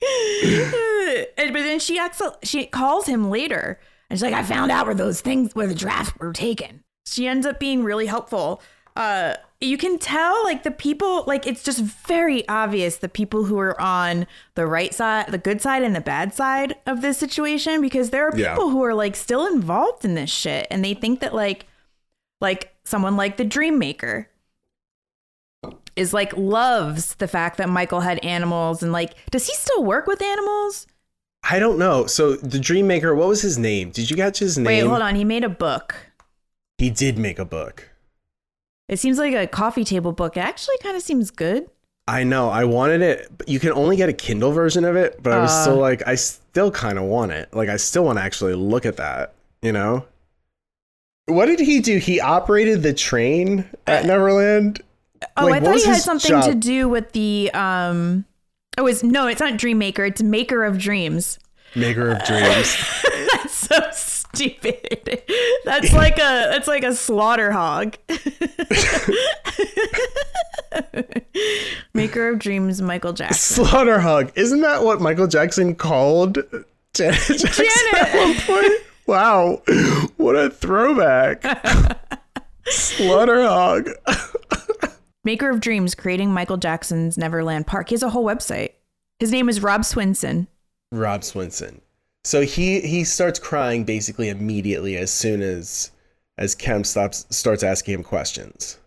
And- 1.37 1.53
but 1.53 1.61
then 1.63 1.79
she 1.79 1.97
acts, 1.97 2.21
she 2.43 2.65
calls 2.65 3.07
him 3.07 3.29
later 3.29 3.79
and 4.09 4.17
she's 4.19 4.23
like, 4.23 4.33
I 4.33 4.43
found 4.43 4.71
out 4.71 4.85
where 4.85 4.95
those 4.95 5.21
things 5.21 5.55
where 5.55 5.67
the 5.67 5.73
drafts 5.75 6.17
were 6.19 6.33
taken. 6.33 6.83
She 7.05 7.27
ends 7.27 7.45
up 7.45 7.59
being 7.59 7.83
really 7.83 8.05
helpful. 8.05 8.61
Uh 8.95 9.35
you 9.59 9.77
can 9.77 9.97
tell 9.97 10.43
like 10.43 10.61
the 10.63 10.69
people 10.71 11.23
like 11.25 11.47
it's 11.47 11.63
just 11.63 11.79
very 11.79 12.47
obvious 12.47 12.97
the 12.97 13.09
people 13.09 13.45
who 13.45 13.57
are 13.57 13.79
on 13.81 14.27
the 14.55 14.67
right 14.67 14.93
side, 14.93 15.27
the 15.31 15.37
good 15.39 15.61
side 15.61 15.81
and 15.83 15.95
the 15.95 16.01
bad 16.01 16.33
side 16.33 16.75
of 16.85 17.01
this 17.01 17.17
situation 17.17 17.81
because 17.81 18.11
there 18.11 18.27
are 18.27 18.37
Yeah. 18.37 18.53
people 18.53 18.69
who 18.69 18.83
are 18.83 18.93
like 18.93 19.15
still 19.15 19.47
involved 19.47 20.05
in 20.05 20.13
this 20.13 20.29
shit 20.29 20.67
and 20.69 20.85
they 20.85 20.93
think 20.93 21.21
that 21.21 21.33
like 21.33 21.65
like 22.39 22.75
someone 22.85 23.17
like 23.17 23.37
the 23.37 23.43
dream 23.45 23.79
maker 23.79 24.29
is 25.95 26.13
like 26.13 26.35
loves 26.37 27.15
the 27.15 27.27
fact 27.27 27.57
that 27.57 27.67
Michael 27.69 28.01
had 28.01 28.23
animals 28.23 28.83
and 28.83 28.91
like 28.91 29.13
does 29.31 29.47
he 29.47 29.53
still 29.55 29.83
work 29.83 30.05
with 30.05 30.21
animals? 30.21 30.85
I 31.49 31.59
don't 31.59 31.79
know. 31.79 32.05
So 32.07 32.35
the 32.35 32.59
Dream 32.59 32.87
Maker, 32.87 33.15
what 33.15 33.27
was 33.29 33.41
his 33.41 33.57
name? 33.57 33.91
Did 33.91 34.09
you 34.09 34.17
catch 34.17 34.39
his 34.39 34.57
name? 34.57 34.65
Wait, 34.65 34.79
hold 34.81 35.01
on. 35.01 35.15
He 35.15 35.23
made 35.23 35.45
a 35.45 35.49
book. 35.49 35.95
He 36.77 36.89
did 36.89 37.17
make 37.17 37.39
a 37.39 37.45
book. 37.45 37.89
It 38.89 38.99
seems 38.99 39.17
like 39.17 39.33
a 39.33 39.47
coffee 39.47 39.83
table 39.83 40.11
book. 40.13 40.37
It 40.37 40.41
actually 40.41 40.77
kind 40.81 40.95
of 40.95 41.03
seems 41.03 41.29
good. 41.31 41.69
I 42.07 42.23
know. 42.23 42.49
I 42.49 42.63
wanted 42.63 43.01
it, 43.01 43.29
but 43.37 43.49
you 43.49 43.59
can 43.59 43.73
only 43.73 43.97
get 43.97 44.07
a 44.07 44.13
Kindle 44.13 44.51
version 44.53 44.85
of 44.85 44.95
it. 44.95 45.21
But 45.21 45.33
I 45.33 45.39
was 45.39 45.51
Uh. 45.51 45.61
still 45.63 45.75
like, 45.77 46.07
I 46.07 46.15
still 46.15 46.71
kind 46.71 46.97
of 46.97 47.03
want 47.03 47.33
it. 47.33 47.53
Like, 47.53 47.67
I 47.67 47.75
still 47.77 48.05
want 48.05 48.17
to 48.17 48.23
actually 48.23 48.53
look 48.53 48.85
at 48.85 48.97
that. 48.97 49.33
You 49.61 49.71
know. 49.73 50.05
What 51.25 51.47
did 51.47 51.59
he 51.59 51.81
do? 51.81 51.97
He 51.97 52.21
operated 52.21 52.83
the 52.83 52.93
train 52.93 53.65
at 53.85 54.05
Neverland. 54.05 54.81
Oh, 55.35 55.45
Like, 55.47 55.61
I 55.61 55.65
thought 55.65 55.75
he 55.75 55.83
had 55.85 55.97
something 56.01 56.41
to 56.43 56.55
do 56.55 56.87
with 56.87 57.11
the 57.11 57.51
um 57.53 58.23
Oh, 58.77 58.85
it's 58.85 59.03
no, 59.03 59.27
it's 59.27 59.41
not 59.41 59.57
Dream 59.57 59.79
Maker, 59.79 60.05
it's 60.05 60.21
Maker 60.21 60.63
of 60.63 60.77
Dreams. 60.77 61.39
Maker 61.75 62.11
of 62.11 62.23
dreams. 62.23 62.77
That's 63.33 63.53
so 63.53 63.89
stupid. 64.33 65.23
That's 65.65 65.93
like 65.93 66.17
a 66.17 66.49
that's 66.51 66.67
like 66.67 66.83
a 66.83 66.93
slaughter 66.95 67.51
hog. 67.51 67.97
Maker 71.93 72.29
of 72.29 72.39
Dreams, 72.39 72.81
Michael 72.81 73.13
Jackson. 73.13 73.65
Slaughter 73.65 73.99
hog. 73.99 74.31
Isn't 74.35 74.61
that 74.61 74.83
what 74.83 75.01
Michael 75.01 75.27
Jackson 75.27 75.75
called 75.75 76.37
Janet 76.93 77.19
Jackson 77.19 77.65
at 77.95 78.15
one 78.15 78.35
point? 78.41 78.73
Wow. 79.05 79.61
What 80.17 80.35
a 80.35 80.49
throwback. 80.49 81.43
Slaughter 82.65 83.43
hog. 83.47 83.89
Maker 85.23 85.49
of 85.49 85.59
Dreams, 85.61 85.93
creating 85.95 86.33
Michael 86.33 86.57
Jackson's 86.57 87.17
Neverland 87.17 87.67
Park. 87.67 87.89
He 87.89 87.95
has 87.95 88.03
a 88.03 88.09
whole 88.09 88.25
website. 88.25 88.71
His 89.19 89.31
name 89.31 89.47
is 89.47 89.61
Rob 89.61 89.81
Swinson. 89.81 90.47
Rob 90.91 91.21
Swinson. 91.21 91.81
So 92.27 92.41
he 92.41 92.81
he 92.81 93.05
starts 93.05 93.39
crying 93.39 93.85
basically 93.85 94.27
immediately 94.27 94.97
as 94.97 95.09
soon 95.11 95.41
as 95.41 95.91
as 96.37 96.55
Kemp 96.55 96.85
stops 96.85 97.25
starts 97.29 97.63
asking 97.63 97.93
him 97.93 98.03
questions. 98.03 98.79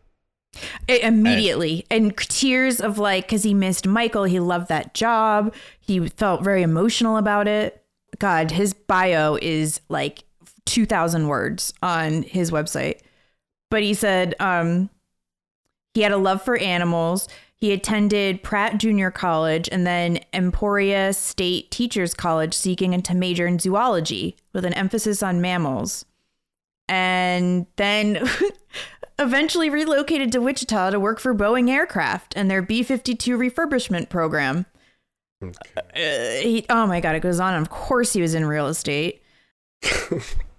Immediately. 0.86 1.86
And 1.90 2.14
tears 2.14 2.82
of 2.82 2.98
like 2.98 3.24
because 3.24 3.42
he 3.42 3.54
missed 3.54 3.86
michael 3.86 4.24
he 4.24 4.40
loved 4.40 4.68
that 4.68 4.92
job 4.92 5.54
he 5.80 6.06
felt 6.10 6.44
very 6.44 6.60
emotional 6.60 7.16
about 7.16 7.48
it. 7.48 7.82
God 8.18 8.50
his 8.50 8.74
bio 8.74 9.38
is 9.40 9.80
like 9.88 10.24
2000 10.66 11.26
words 11.26 11.72
on 11.82 12.24
his 12.24 12.50
website. 12.50 13.00
But 13.70 13.82
he 13.82 13.94
said 13.94 14.34
um 14.38 14.90
he 15.94 16.02
had 16.02 16.12
a 16.12 16.18
love 16.18 16.42
for 16.42 16.58
animals 16.58 17.26
he 17.60 17.72
attended 17.72 18.42
pratt 18.42 18.78
junior 18.78 19.10
college 19.10 19.68
and 19.70 19.86
then 19.86 20.18
emporia 20.32 21.12
state 21.12 21.70
teachers 21.70 22.14
college 22.14 22.54
seeking 22.54 23.00
to 23.02 23.14
major 23.14 23.46
in 23.46 23.58
zoology 23.58 24.36
with 24.52 24.64
an 24.64 24.74
emphasis 24.74 25.22
on 25.22 25.40
mammals 25.40 26.04
and 26.90 27.66
then 27.76 28.28
eventually 29.20 29.70
relocated 29.70 30.32
to 30.32 30.40
Wichita 30.40 30.90
to 30.90 30.98
work 30.98 31.20
for 31.20 31.34
Boeing 31.34 31.70
Aircraft 31.70 32.34
and 32.36 32.50
their 32.50 32.62
B 32.62 32.82
52 32.82 33.38
refurbishment 33.38 34.08
program. 34.08 34.66
Uh, 35.42 35.50
he, 35.94 36.66
oh 36.68 36.86
my 36.86 37.00
God, 37.00 37.14
it 37.14 37.20
goes 37.20 37.38
on. 37.38 37.54
Of 37.54 37.70
course, 37.70 38.12
he 38.12 38.20
was 38.20 38.34
in 38.34 38.44
real 38.44 38.66
estate. 38.66 39.22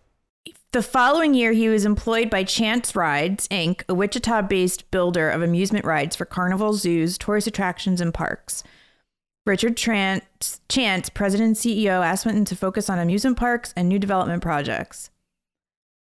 the 0.72 0.82
following 0.82 1.34
year, 1.34 1.52
he 1.52 1.68
was 1.70 1.86
employed 1.86 2.30
by 2.30 2.44
Chance 2.44 2.96
Rides, 2.96 3.48
Inc., 3.50 3.84
a 3.90 3.94
Wichita 3.94 4.44
based 4.44 4.90
builder 4.92 5.30
of 5.30 5.42
amusement 5.42 5.86
rides 5.86 6.16
for 6.16 6.26
carnival 6.26 6.74
zoos, 6.74 7.18
tourist 7.18 7.48
attractions, 7.48 8.00
and 8.00 8.14
parks. 8.14 8.64
Richard 9.46 9.76
Trant, 9.76 10.22
Chance, 10.70 11.10
president 11.10 11.48
and 11.48 11.56
CEO, 11.58 12.06
asked 12.06 12.26
Swinson 12.26 12.46
to 12.46 12.56
focus 12.56 12.90
on 12.90 13.00
amusement 13.00 13.38
parks 13.38 13.74
and 13.76 13.90
new 13.90 14.00
development 14.00 14.42
projects. 14.42 15.10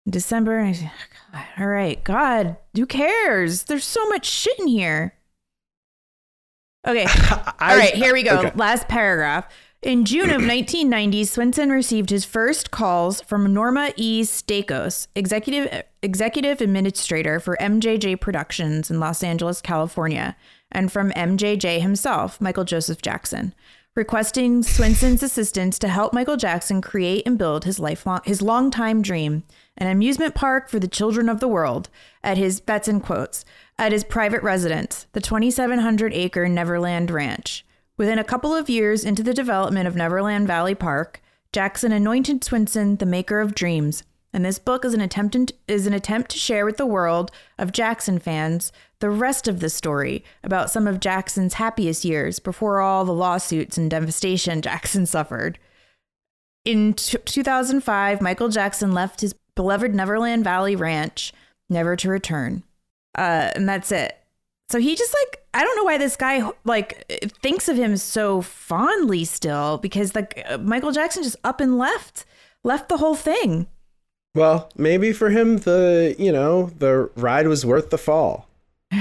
In 0.06 0.12
December, 0.12 0.60
I 0.60 0.74
said, 0.74 0.92
oh, 0.94 1.32
God, 1.34 1.46
all 1.58 1.68
right, 1.68 2.04
God, 2.04 2.58
who 2.76 2.86
cares? 2.86 3.64
There's 3.64 3.86
so 3.86 4.08
much 4.10 4.26
shit 4.26 4.60
in 4.60 4.68
here. 4.68 5.16
Okay, 6.86 7.06
all 7.32 7.78
right, 7.78 7.94
here 7.94 8.14
we 8.14 8.24
go. 8.24 8.40
okay. 8.40 8.52
Last 8.56 8.88
paragraph. 8.88 9.48
In 9.82 10.06
June 10.06 10.30
of 10.30 10.42
1990, 10.48 11.24
Swinson 11.24 11.72
received 11.72 12.12
his 12.12 12.24
first 12.24 12.70
calls 12.70 13.20
from 13.22 13.52
Norma 13.52 13.92
E. 13.96 14.22
Staikos, 14.22 15.08
executive 15.16 15.86
executive 16.04 16.62
administrator 16.62 17.40
for 17.40 17.58
MJJ 17.60 18.22
Productions 18.22 18.92
in 18.92 19.00
Los 19.00 19.24
Angeles, 19.24 19.60
California, 19.60 20.36
and 20.72 20.92
from 20.92 21.10
MJJ 21.14 21.82
himself, 21.82 22.40
Michael 22.40 22.64
Joseph 22.64 23.02
Jackson, 23.02 23.56
requesting 23.96 24.62
Swinson's 24.62 25.24
assistance 25.24 25.80
to 25.80 25.88
help 25.88 26.14
Michael 26.14 26.38
Jackson 26.38 26.80
create 26.80 27.24
and 27.26 27.40
build 27.40 27.64
his 27.64 27.80
lifelong 27.80 28.22
his 28.24 28.44
longtime 28.44 29.02
dream, 29.02 29.42
an 29.80 29.88
amusement 29.88 30.36
park 30.36 30.70
for 30.70 30.78
the 30.78 30.88
children 30.88 31.28
of 31.28 31.40
the 31.40 31.48
world, 31.48 31.90
at 32.24 32.38
his 32.38 32.60
that's 32.60 32.88
in 32.88 33.02
quotes, 33.02 33.46
at 33.80 33.92
his 33.92 34.04
private 34.04 34.44
residence, 34.44 35.08
the 35.14 35.22
2700 35.22 36.14
acre 36.14 36.48
Neverland 36.48 37.10
Ranch. 37.10 37.66
Within 38.02 38.18
a 38.18 38.24
couple 38.24 38.56
of 38.56 38.68
years 38.68 39.04
into 39.04 39.22
the 39.22 39.32
development 39.32 39.88
of 39.88 39.96
Neverland 39.96 40.48
Valley 40.48 40.74
Park, 40.74 41.22
Jackson 41.54 41.92
anointed 41.92 42.42
Swinson 42.42 42.98
the 42.98 43.06
maker 43.06 43.40
of 43.40 43.54
dreams, 43.54 44.02
and 44.34 44.44
this 44.44 44.58
book 44.58 44.84
is 44.84 44.96
an 44.96 45.02
attempt 45.02 45.52
is 45.68 45.86
an 45.86 45.94
attempt 45.94 46.32
to 46.32 46.40
share 46.40 46.66
with 46.66 46.78
the 46.78 46.86
world 46.88 47.30
of 47.60 47.72
Jackson 47.72 48.18
fans 48.18 48.72
the 49.02 49.12
rest 49.12 49.48
of 49.48 49.60
the 49.60 49.70
story 49.70 50.24
about 50.44 50.72
some 50.72 50.88
of 50.88 51.00
Jackson's 51.00 51.54
happiest 51.54 52.04
years 52.04 52.40
before 52.40 52.82
all 52.82 53.06
the 53.06 53.14
lawsuits 53.14 53.78
and 53.78 53.92
devastation 53.92 54.62
Jackson 54.64 55.06
suffered. 55.06 55.60
In 56.66 56.96
t- 56.96 57.20
2005, 57.24 58.20
Michael 58.20 58.50
Jackson 58.50 58.94
left 58.94 59.22
his 59.22 59.36
beloved 59.54 59.94
Neverland 59.94 60.44
Valley 60.44 60.76
Ranch, 60.76 61.34
never 61.70 61.96
to 61.98 62.10
return. 62.10 62.64
Uh, 63.16 63.52
and 63.54 63.70
that's 63.70 63.92
it. 63.92 64.18
So 64.72 64.80
he 64.80 64.96
just 64.96 65.14
like 65.14 65.41
I 65.54 65.64
don't 65.64 65.76
know 65.76 65.84
why 65.84 65.98
this 65.98 66.16
guy 66.16 66.50
like 66.64 67.06
thinks 67.42 67.68
of 67.68 67.76
him 67.78 67.98
so 67.98 68.42
fondly 68.42 69.26
still 69.26 69.78
because 69.80 70.16
like 70.16 70.44
uh, 70.48 70.58
Michael 70.58 70.92
Jackson 70.92 71.24
just 71.24 71.36
up 71.44 71.60
and 71.60 71.78
left, 71.78 72.26
left 72.64 72.90
the 72.90 72.98
whole 72.98 73.16
thing. 73.16 73.68
Well, 74.34 74.70
maybe 74.78 75.12
for 75.12 75.30
him 75.30 75.58
the 75.58 76.16
you 76.18 76.32
know 76.32 76.72
the 76.78 77.10
ride 77.16 77.48
was 77.48 77.66
worth 77.66 77.90
the 77.90 77.98
fall. 77.98 78.48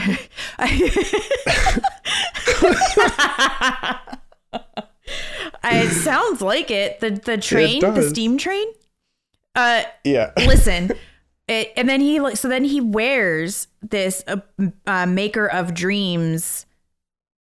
it 5.64 5.90
sounds 5.92 6.40
like 6.40 6.70
it. 6.70 7.00
The 7.00 7.10
the 7.10 7.38
train, 7.38 7.80
the 7.80 8.08
steam 8.08 8.38
train. 8.38 8.66
Uh, 9.54 9.82
Yeah. 10.04 10.32
listen. 10.38 10.92
It, 11.50 11.72
and 11.76 11.88
then 11.88 12.00
he 12.00 12.20
like 12.20 12.36
so 12.36 12.48
then 12.48 12.62
he 12.64 12.80
wears 12.80 13.66
this 13.82 14.22
uh, 14.28 14.36
uh, 14.86 15.06
maker 15.06 15.46
of 15.50 15.74
dreams 15.74 16.64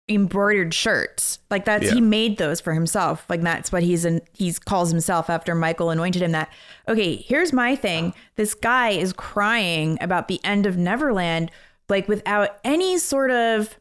embroidered 0.09 0.73
shirts. 0.73 1.39
Like 1.51 1.65
that's 1.65 1.85
Yeah. 1.85 1.93
he 1.93 2.01
made 2.01 2.37
those 2.37 2.59
for 2.59 2.73
himself. 2.73 3.23
Like 3.29 3.41
that's 3.41 3.71
what 3.71 3.83
he's 3.83 4.03
in 4.03 4.21
he's 4.33 4.57
calls 4.57 4.89
himself 4.91 5.29
after 5.29 5.53
Michael 5.53 5.91
anointed 5.91 6.23
him 6.23 6.31
that. 6.31 6.49
Okay, 6.87 7.17
here's 7.17 7.53
my 7.53 7.75
thing. 7.75 8.13
This 8.35 8.53
guy 8.55 8.89
is 8.89 9.13
crying 9.13 9.97
about 10.01 10.27
the 10.27 10.43
end 10.43 10.65
of 10.65 10.75
Neverland 10.75 11.51
like 11.87 12.07
without 12.07 12.57
any 12.63 12.97
sort 12.97 13.29
of 13.29 13.77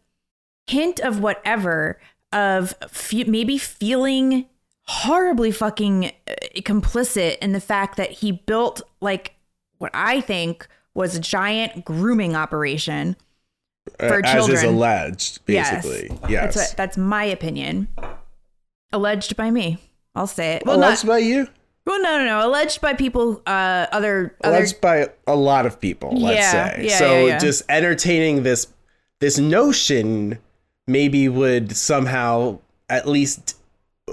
hint 0.67 1.01
of 1.01 1.21
whatever 1.21 1.99
of 2.33 2.75
fe- 2.89 3.25
maybe 3.25 3.57
feeling 3.57 4.47
horribly 4.87 5.51
fucking 5.51 6.07
uh, 6.29 6.35
complicit 6.57 7.39
in 7.39 7.53
the 7.53 7.61
fact 7.61 7.97
that 7.97 8.11
he 8.11 8.33
built 8.33 8.83
like 9.01 9.35
what 9.83 9.91
I 9.95 10.21
think 10.21 10.67
was 10.95 11.17
a 11.17 11.21
giant 11.21 11.85
grooming 11.85 12.37
operation 12.37 13.17
for 13.99 14.19
Uh, 14.19 14.21
as 14.25 14.33
children. 14.33 14.57
is 14.59 14.63
alleged, 14.63 15.45
basically. 15.45 16.09
Yes. 16.09 16.31
Yes. 16.31 16.55
That's, 16.55 16.57
what, 16.71 16.77
that's 16.77 16.97
my 16.97 17.25
opinion. 17.25 17.89
Alleged 18.93 19.37
by 19.37 19.51
me. 19.51 19.79
I'll 20.15 20.27
say 20.27 20.55
it. 20.55 20.63
Well, 20.67 20.77
alleged 20.79 21.05
not, 21.05 21.13
by 21.15 21.19
you? 21.19 21.49
well, 21.87 22.01
no, 22.03 22.19
no, 22.19 22.25
no. 22.27 22.47
Alleged 22.47 22.81
by 22.81 22.93
people, 22.95 23.43
uh, 23.47 23.87
other, 23.91 24.37
other. 24.45 24.57
Alleged 24.57 24.81
by 24.81 25.09
a 25.27 25.35
lot 25.35 25.67
of 25.67 25.81
people, 25.81 26.11
let's 26.17 26.37
Yeah, 26.39 26.53
say. 26.77 26.85
yeah, 26.87 26.99
so 26.99 27.13
yeah, 27.13 27.27
yeah. 27.27 27.39
just 27.39 27.63
entertaining 27.69 28.43
this 28.43 28.69
this 29.21 29.39
notion 29.39 30.39
maybe 30.87 31.29
would 31.29 31.77
somehow 31.77 32.59
at 32.91 33.09
least 33.09 33.57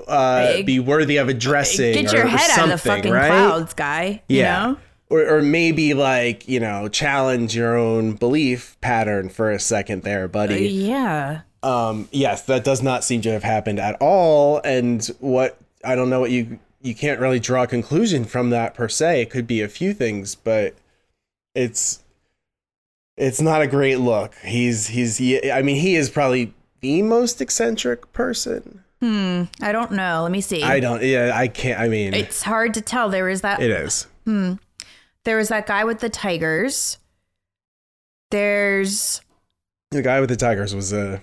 uh, 0.08 0.62
be 0.64 0.80
worthy 0.80 1.18
of 1.18 1.28
addressing. 1.30 1.94
Get 1.94 2.14
your 2.14 2.22
or- 2.22 2.26
or 2.26 2.30
head 2.30 2.52
out 2.52 2.66
of 2.66 2.70
the 2.70 2.78
fucking 2.90 3.12
right? 3.12 3.28
clouds, 3.28 3.74
guy. 3.74 4.22
You 4.30 4.38
Yeah. 4.40 4.60
know? 4.66 4.78
Or, 5.10 5.38
or 5.38 5.42
maybe 5.42 5.96
like, 5.96 6.48
you 6.48 6.60
know, 6.60 6.88
challenge 6.88 7.56
your 7.56 7.76
own 7.76 8.14
belief 8.14 8.78
pattern 8.80 9.30
for 9.30 9.50
a 9.50 9.60
second 9.60 10.04
there, 10.04 10.28
buddy. 10.28 10.68
Yeah. 10.68 11.42
Um, 11.64 12.08
yes, 12.12 12.44
that 12.44 12.64
does 12.64 12.84
not 12.84 13.04
seem 13.04 13.22
to 13.22 13.32
have 13.32 13.44
happened 13.44 13.80
at 13.80 13.98
all. 14.00 14.62
And 14.64 15.04
what 15.20 15.58
I 15.84 15.96
don't 15.96 16.10
know 16.10 16.20
what 16.20 16.32
you 16.32 16.60
you 16.82 16.96
can't 16.96 17.20
really 17.20 17.40
draw 17.40 17.64
a 17.64 17.68
conclusion 17.68 18.26
from 18.26 18.50
that 18.52 18.74
per 18.74 18.88
se. 18.88 19.22
It 19.22 19.30
could 19.30 19.48
be 19.48 19.62
a 19.62 19.68
few 19.68 19.94
things, 19.94 20.36
but 20.36 20.76
it's 21.54 22.04
it's 23.18 23.42
not 23.42 23.62
a 23.62 23.68
great 23.68 23.98
look. 23.98 24.36
He's 24.36 24.88
he's 24.88 25.18
he, 25.18 25.52
I 25.52 25.62
mean 25.62 25.78
he 25.78 25.96
is 25.96 26.10
probably 26.10 26.54
the 26.82 27.02
most 27.02 27.42
eccentric 27.42 28.12
person. 28.14 28.84
Hmm. 29.02 29.44
I 29.62 29.72
don't 29.72 29.92
know. 29.92 30.24
Let 30.24 30.32
me 30.32 30.42
see. 30.42 30.64
I 30.64 30.80
don't 30.80 31.04
yeah, 31.04 31.32
I 31.34 31.48
can't 31.48 31.80
I 31.80 31.90
mean 31.90 32.14
it's 32.14 32.44
hard 32.44 32.74
to 32.76 32.82
tell. 32.82 33.10
There 33.10 33.28
is 33.28 33.42
that 33.42 33.62
it 33.62 33.72
is. 33.72 34.08
There 35.30 35.38
was 35.38 35.50
that 35.50 35.68
guy 35.68 35.84
with 35.84 36.00
the 36.00 36.10
tigers. 36.10 36.98
There's 38.32 39.22
The 39.92 40.02
guy 40.02 40.20
with 40.20 40.30
the 40.30 40.36
tigers 40.36 40.76
was 40.76 40.92
a 40.94 41.22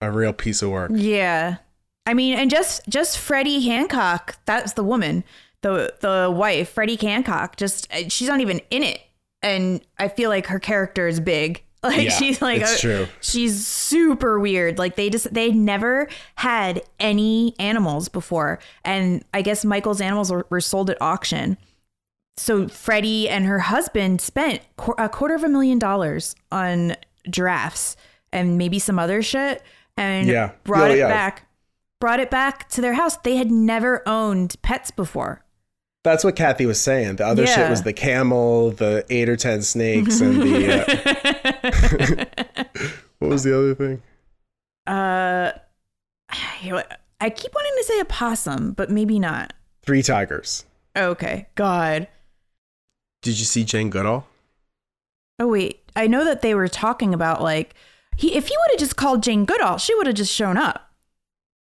a 0.00 0.10
real 0.10 0.32
piece 0.32 0.60
of 0.62 0.70
work. 0.70 0.90
yeah. 0.94 1.56
I 2.06 2.14
mean, 2.14 2.38
and 2.38 2.50
just 2.50 2.82
just 2.88 3.18
Freddie 3.18 3.60
Hancock, 3.66 4.38
that's 4.46 4.74
the 4.74 4.84
woman, 4.84 5.24
the 5.62 5.92
the 6.00 6.32
wife, 6.34 6.70
Freddie 6.70 6.96
Hancock, 6.96 7.56
just 7.56 7.92
uh, 7.92 8.08
she's 8.08 8.28
not 8.28 8.40
even 8.40 8.60
in 8.70 8.82
it. 8.82 9.00
And 9.42 9.80
I 9.98 10.08
feel 10.08 10.30
like 10.30 10.46
her 10.46 10.58
character 10.58 11.06
is 11.06 11.20
big. 11.20 11.62
Like 11.82 12.04
Yeah, 12.06 12.10
she's 12.10 12.42
like 12.42 12.62
it's 12.62 12.76
a- 12.76 12.80
true. 12.80 13.06
She's 13.20 13.64
super 13.64 14.40
weird. 14.40 14.76
Like 14.78 14.96
they 14.96 15.08
just 15.08 15.32
they 15.32 15.52
never 15.52 16.08
had 16.34 16.82
any 16.98 17.54
animals 17.60 18.08
before. 18.08 18.58
And 18.84 19.22
I 19.32 19.42
guess 19.42 19.64
Michael's 19.64 20.00
animals 20.00 20.32
were, 20.32 20.46
were 20.50 20.60
sold 20.60 20.90
at 20.90 21.00
auction. 21.00 21.56
So 22.36 22.68
Freddie 22.68 23.28
and 23.28 23.46
her 23.46 23.58
husband 23.60 24.20
spent 24.20 24.60
a 24.98 25.08
quarter 25.08 25.34
of 25.34 25.42
a 25.44 25.48
million 25.48 25.78
dollars 25.78 26.34
on 26.52 26.96
giraffes 27.30 27.96
and 28.32 28.58
maybe 28.58 28.78
some 28.78 28.98
other 28.98 29.22
shit 29.22 29.62
and 29.96 30.28
Yeah. 30.28 30.52
brought 30.64 30.90
Oh, 30.90 30.94
it 30.94 30.98
yeah. 30.98 31.08
back 31.08 31.42
brought 32.00 32.20
it 32.20 32.30
back 32.30 32.68
to 32.68 32.80
their 32.82 32.92
house 32.94 33.16
they 33.16 33.36
had 33.36 33.50
never 33.50 34.06
owned 34.06 34.54
pets 34.62 34.90
before 34.90 35.42
That's 36.04 36.22
what 36.22 36.36
Kathy 36.36 36.66
was 36.66 36.78
saying. 36.80 37.16
The 37.16 37.26
other 37.26 37.46
shit 37.48 37.68
was 37.70 37.82
the 37.82 37.92
camel, 37.92 38.70
the 38.70 39.04
eight 39.10 39.28
or 39.28 39.36
ten 39.36 39.60
snakes, 39.62 40.20
and 40.20 40.40
the. 40.40 40.72
Uh, 40.72 42.24
what 43.18 43.28
was 43.30 43.42
the 43.44 43.56
other 43.58 43.74
thing? 43.74 44.02
uh 44.86 45.50
i 47.20 47.30
keep 47.30 47.52
wanting 47.54 47.72
to 47.78 47.84
say 47.84 47.98
a 48.00 48.04
possum 48.04 48.72
but 48.72 48.90
maybe 48.90 49.18
not 49.18 49.52
Three 49.82 50.02
tigers. 50.02 50.64
okay 50.96 51.46
god 51.56 52.06
Did 53.22 53.38
you 53.38 53.44
see 53.44 53.64
Jane 53.64 53.90
Goodall? 53.90 54.26
oh 55.38 55.48
wait 55.48 55.82
i 55.94 56.06
know 56.06 56.24
that 56.24 56.40
they 56.40 56.54
were 56.54 56.66
talking 56.66 57.12
about 57.12 57.42
like 57.42 57.74
he 58.16 58.34
if 58.34 58.48
he 58.48 58.56
would 58.56 58.70
have 58.70 58.80
just 58.80 58.96
called 58.96 59.22
jane 59.22 59.44
goodall 59.44 59.76
she 59.76 59.94
would 59.94 60.06
have 60.06 60.16
just 60.16 60.32
shown 60.32 60.56
up. 60.56 60.90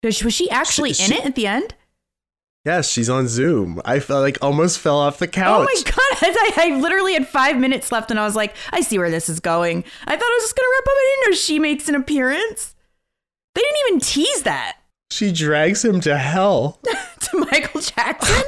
was 0.03 0.17
she 0.17 0.51
actually 0.51 0.93
She- 0.93 1.05
in 1.05 1.11
she- 1.11 1.17
it 1.19 1.25
at 1.25 1.35
the 1.37 1.47
end 1.47 1.75
Yes, 2.65 2.91
she's 2.91 3.09
on 3.09 3.27
Zoom. 3.27 3.81
I 3.87 4.01
felt 4.01 4.21
like 4.21 4.37
almost 4.43 4.81
fell 4.81 4.99
off 4.99 5.19
the 5.19 5.27
couch. 5.27 5.47
Oh 5.61 5.65
my 5.65 5.83
god! 5.83 5.97
I, 6.59 6.73
I 6.75 6.79
literally 6.79 7.15
had 7.15 7.27
five 7.27 7.57
minutes 7.57 7.91
left, 7.91 8.11
and 8.11 8.21
I 8.21 8.25
was 8.27 8.37
like, 8.37 8.55
I 8.71 8.83
see 8.83 8.99
where 8.99 9.09
this 9.11 9.31
is 9.31 9.41
going. 9.41 9.83
I 10.05 10.11
thought 10.15 10.23
I 10.31 10.35
was 10.39 10.43
just 10.45 10.57
gonna 10.57 10.69
wrap 10.71 10.83
up. 10.83 10.89
I 10.93 11.15
didn't 11.23 11.31
know 11.33 11.37
she 11.37 11.59
makes 11.59 11.89
an 11.89 11.95
appearance. 11.95 12.75
They 13.55 13.63
didn't 13.63 13.79
even 13.89 14.01
tease 14.01 14.43
that 14.43 14.77
She 15.11 15.33
drags 15.33 15.83
him 15.83 16.03
to 16.03 16.19
hell. 16.19 16.81
to 17.21 17.47
Michael 17.51 17.81
Jackson. 17.81 18.43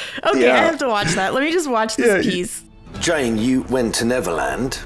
Okay, 0.26 0.50
I 0.50 0.56
have 0.58 0.78
to 0.78 0.88
watch 0.88 1.12
that. 1.14 1.34
Let 1.34 1.42
me 1.42 1.52
just 1.52 1.70
watch 1.70 1.96
this 1.96 2.24
Yeah, 2.24 2.30
piece. 2.30 2.64
Jane, 3.00 3.38
you 3.38 3.62
went 3.62 3.94
to 3.96 4.04
Neverland. 4.04 4.76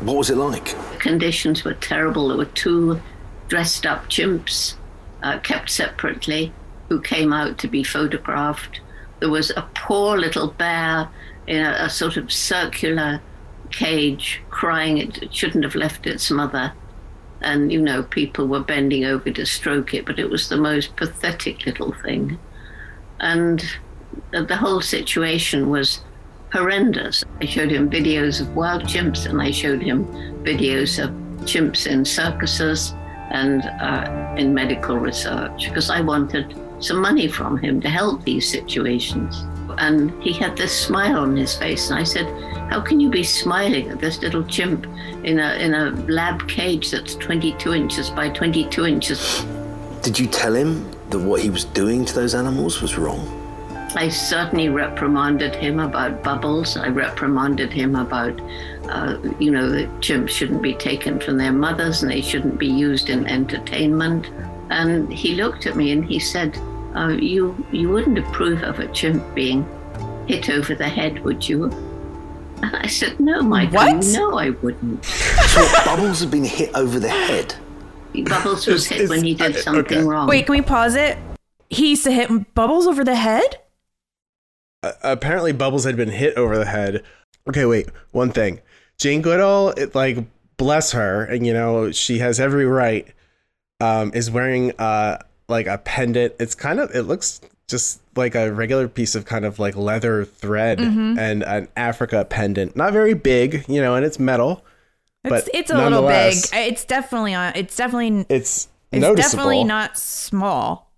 What 0.00 0.16
was 0.16 0.30
it 0.30 0.36
like? 0.36 0.64
The 0.92 0.98
conditions 0.98 1.64
were 1.64 1.74
terrible. 1.74 2.28
There 2.28 2.36
were 2.36 2.44
two 2.46 3.00
dressed 3.48 3.86
up 3.86 4.08
chimps 4.08 4.74
uh, 5.22 5.38
kept 5.40 5.70
separately 5.70 6.52
who 6.88 7.00
came 7.00 7.32
out 7.32 7.58
to 7.58 7.68
be 7.68 7.82
photographed. 7.84 8.80
There 9.20 9.30
was 9.30 9.50
a 9.50 9.68
poor 9.74 10.18
little 10.18 10.48
bear 10.48 11.08
in 11.46 11.64
a, 11.64 11.76
a 11.80 11.90
sort 11.90 12.16
of 12.16 12.32
circular 12.32 13.20
cage 13.70 14.42
crying. 14.50 14.98
It, 14.98 15.22
it 15.22 15.34
shouldn't 15.34 15.64
have 15.64 15.74
left 15.74 16.06
its 16.06 16.30
mother. 16.30 16.72
And, 17.40 17.72
you 17.72 17.80
know, 17.80 18.02
people 18.04 18.46
were 18.46 18.60
bending 18.60 19.04
over 19.04 19.30
to 19.30 19.46
stroke 19.46 19.94
it, 19.94 20.06
but 20.06 20.18
it 20.18 20.30
was 20.30 20.48
the 20.48 20.56
most 20.56 20.96
pathetic 20.96 21.66
little 21.66 21.92
thing. 21.92 22.38
And 23.18 23.64
the, 24.32 24.56
whole 24.56 24.80
situation 24.80 25.70
was 25.70 26.00
horrendous. 26.52 27.24
I 27.40 27.46
showed 27.46 27.70
him 27.70 27.90
videos 27.90 28.40
of 28.40 28.54
wild 28.54 28.84
chimps 28.84 29.26
and 29.26 29.40
I 29.40 29.50
showed 29.50 29.82
him 29.82 30.06
videos 30.44 31.02
of 31.02 31.10
chimps 31.46 31.86
in 31.86 32.04
circuses 32.04 32.94
and 33.30 33.62
uh, 33.80 34.34
in 34.36 34.52
medical 34.54 34.98
research 34.98 35.68
because 35.68 35.90
I 35.90 36.00
wanted 36.00 36.54
some 36.78 37.00
money 37.00 37.28
from 37.28 37.58
him 37.58 37.80
to 37.80 37.88
help 37.88 38.24
these 38.24 38.48
situations. 38.48 39.44
And 39.78 40.22
he 40.22 40.32
had 40.32 40.56
this 40.56 40.78
smile 40.78 41.18
on 41.18 41.34
his 41.34 41.56
face, 41.56 41.88
and 41.88 41.98
I 41.98 42.02
said, 42.04 42.26
"How 42.70 42.80
can 42.80 43.00
you 43.00 43.08
be 43.08 43.22
smiling 43.22 43.88
at 43.88 44.00
this 44.00 44.20
little 44.20 44.44
chimp 44.44 44.86
in 45.24 45.38
a 45.38 45.54
in 45.54 45.72
a 45.72 45.90
lab 46.08 46.46
cage 46.46 46.90
that's 46.90 47.14
22 47.14 47.72
inches 47.72 48.10
by 48.10 48.28
22 48.28 48.84
inches?" 48.84 49.44
Did 50.02 50.18
you 50.18 50.26
tell 50.26 50.54
him 50.54 50.84
that 51.08 51.18
what 51.18 51.40
he 51.40 51.48
was 51.48 51.64
doing 51.64 52.04
to 52.04 52.14
those 52.14 52.34
animals 52.34 52.82
was 52.82 52.98
wrong? 52.98 53.41
I 53.94 54.08
certainly 54.08 54.68
reprimanded 54.68 55.54
him 55.54 55.78
about 55.78 56.22
bubbles. 56.22 56.76
I 56.76 56.88
reprimanded 56.88 57.72
him 57.72 57.94
about, 57.94 58.40
uh, 58.88 59.18
you 59.38 59.50
know, 59.50 59.68
that 59.70 59.88
chimps 60.00 60.30
shouldn't 60.30 60.62
be 60.62 60.74
taken 60.74 61.20
from 61.20 61.36
their 61.36 61.52
mothers 61.52 62.02
and 62.02 62.10
they 62.10 62.22
shouldn't 62.22 62.58
be 62.58 62.68
used 62.68 63.10
in 63.10 63.26
entertainment. 63.26 64.30
And 64.70 65.12
he 65.12 65.34
looked 65.34 65.66
at 65.66 65.76
me 65.76 65.92
and 65.92 66.04
he 66.04 66.18
said, 66.18 66.58
uh, 66.96 67.08
"You 67.08 67.54
you 67.70 67.90
wouldn't 67.90 68.18
approve 68.18 68.62
of 68.62 68.78
a 68.78 68.86
chimp 68.88 69.22
being 69.34 69.66
hit 70.26 70.48
over 70.48 70.74
the 70.74 70.88
head, 70.88 71.22
would 71.24 71.46
you?" 71.46 71.64
And 72.62 72.74
I 72.76 72.86
said, 72.86 73.20
"No, 73.20 73.42
Michael, 73.42 73.74
What? 73.74 74.04
no, 74.06 74.38
I 74.38 74.50
wouldn't." 74.50 75.04
So 75.04 75.66
Bubbles 75.84 76.20
had 76.20 76.30
been 76.30 76.44
hit 76.44 76.70
over 76.74 76.98
the 76.98 77.10
head. 77.10 77.54
Bubbles 78.14 78.66
was 78.66 78.86
It's- 78.86 79.00
hit 79.00 79.08
when 79.10 79.22
he 79.24 79.34
did 79.34 79.56
something 79.56 79.98
okay. 79.98 80.02
wrong. 80.02 80.28
Wait, 80.28 80.46
can 80.46 80.54
we 80.54 80.62
pause 80.62 80.94
it? 80.94 81.18
He 81.68 81.90
used 81.90 82.04
to 82.04 82.12
hit 82.12 82.54
bubbles 82.54 82.86
over 82.86 83.04
the 83.04 83.16
head. 83.16 83.58
Uh, 84.82 84.92
apparently, 85.02 85.52
Bubbles 85.52 85.84
had 85.84 85.96
been 85.96 86.08
hit 86.10 86.36
over 86.36 86.58
the 86.58 86.64
head. 86.66 87.02
Okay, 87.48 87.64
wait. 87.64 87.88
One 88.12 88.30
thing. 88.30 88.60
Jane 88.98 89.22
Goodall, 89.22 89.70
it, 89.70 89.94
like, 89.94 90.18
bless 90.56 90.92
her, 90.92 91.24
and 91.24 91.46
you 91.46 91.52
know 91.52 91.90
she 91.92 92.18
has 92.18 92.38
every 92.40 92.66
right. 92.66 93.06
Um, 93.80 94.12
is 94.14 94.30
wearing 94.30 94.72
uh 94.78 95.18
like 95.48 95.66
a 95.66 95.78
pendant. 95.78 96.34
It's 96.38 96.54
kind 96.54 96.78
of. 96.78 96.94
It 96.94 97.02
looks 97.02 97.40
just 97.68 98.00
like 98.14 98.34
a 98.34 98.52
regular 98.52 98.86
piece 98.86 99.14
of 99.14 99.24
kind 99.24 99.44
of 99.44 99.58
like 99.58 99.74
leather 99.76 100.24
thread 100.24 100.78
Mm-hmm. 100.78 101.18
and 101.18 101.42
an 101.42 101.68
Africa 101.76 102.24
pendant. 102.24 102.76
Not 102.76 102.92
very 102.92 103.14
big, 103.14 103.64
you 103.68 103.80
know, 103.80 103.94
and 103.96 104.04
it's 104.04 104.18
metal. 104.20 104.64
It's 105.24 105.48
it's 105.54 105.70
a 105.70 105.76
little 105.78 106.06
big. 106.06 106.34
It's 106.52 106.84
definitely 106.84 107.34
on. 107.34 107.52
It's 107.56 107.74
definitely 107.76 108.26
It's, 108.28 108.68
it's 108.92 109.00
noticeable. 109.00 109.16
definitely 109.16 109.64
not 109.64 109.96
small. 109.98 110.91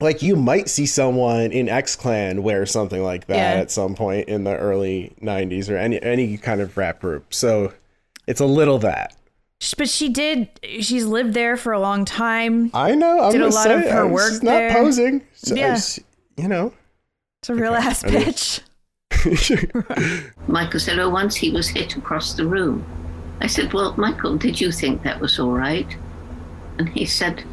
Like 0.00 0.22
you 0.22 0.36
might 0.36 0.68
see 0.68 0.86
someone 0.86 1.52
in 1.52 1.68
X 1.68 1.96
Clan 1.96 2.42
wear 2.42 2.66
something 2.66 3.02
like 3.02 3.26
that 3.28 3.36
Yeah. 3.36 3.60
at 3.60 3.70
some 3.70 3.94
point 3.94 4.28
in 4.28 4.44
the 4.44 4.56
early 4.56 5.14
'90s 5.22 5.70
or 5.70 5.76
any 5.76 6.02
any 6.02 6.36
kind 6.36 6.60
of 6.60 6.76
rap 6.76 7.00
group. 7.00 7.32
So 7.32 7.72
it's 8.26 8.40
a 8.40 8.46
little 8.46 8.78
that. 8.80 9.14
But 9.78 9.88
she 9.88 10.08
did. 10.10 10.48
She's 10.80 11.06
lived 11.06 11.32
there 11.32 11.56
for 11.56 11.72
a 11.72 11.80
long 11.80 12.04
time. 12.04 12.70
I 12.74 12.94
know. 12.94 13.20
I'm 13.22 13.32
Did 13.32 13.40
a 13.42 13.48
lot 13.48 13.64
say, 13.64 13.74
of 13.74 13.90
her 13.90 14.04
uh, 14.04 14.08
work 14.08 14.28
She's 14.30 14.42
not 14.42 14.50
there. 14.50 14.72
posing. 14.72 15.22
So, 15.32 15.54
Yeah. 15.54 15.78
she- 15.78 16.02
you 16.36 16.48
know. 16.48 16.72
It's 17.40 17.48
a 17.50 17.54
real 17.54 17.74
ass 17.74 18.04
I 18.04 18.08
bitch. 18.08 18.60
Michael 20.48 20.80
said, 20.80 20.98
Oh, 20.98 21.08
once 21.08 21.36
he 21.36 21.50
was 21.50 21.68
hit 21.68 21.96
across 21.96 22.34
the 22.34 22.46
room. 22.46 22.84
I 23.40 23.46
said, 23.46 23.72
Well, 23.72 23.94
Michael, 23.96 24.36
did 24.36 24.60
you 24.60 24.70
think 24.72 25.02
that 25.02 25.20
was 25.20 25.38
all 25.38 25.52
right? 25.52 25.86
And 26.78 26.88
he 26.88 27.06
said, 27.06 27.40
"N- 27.40 27.46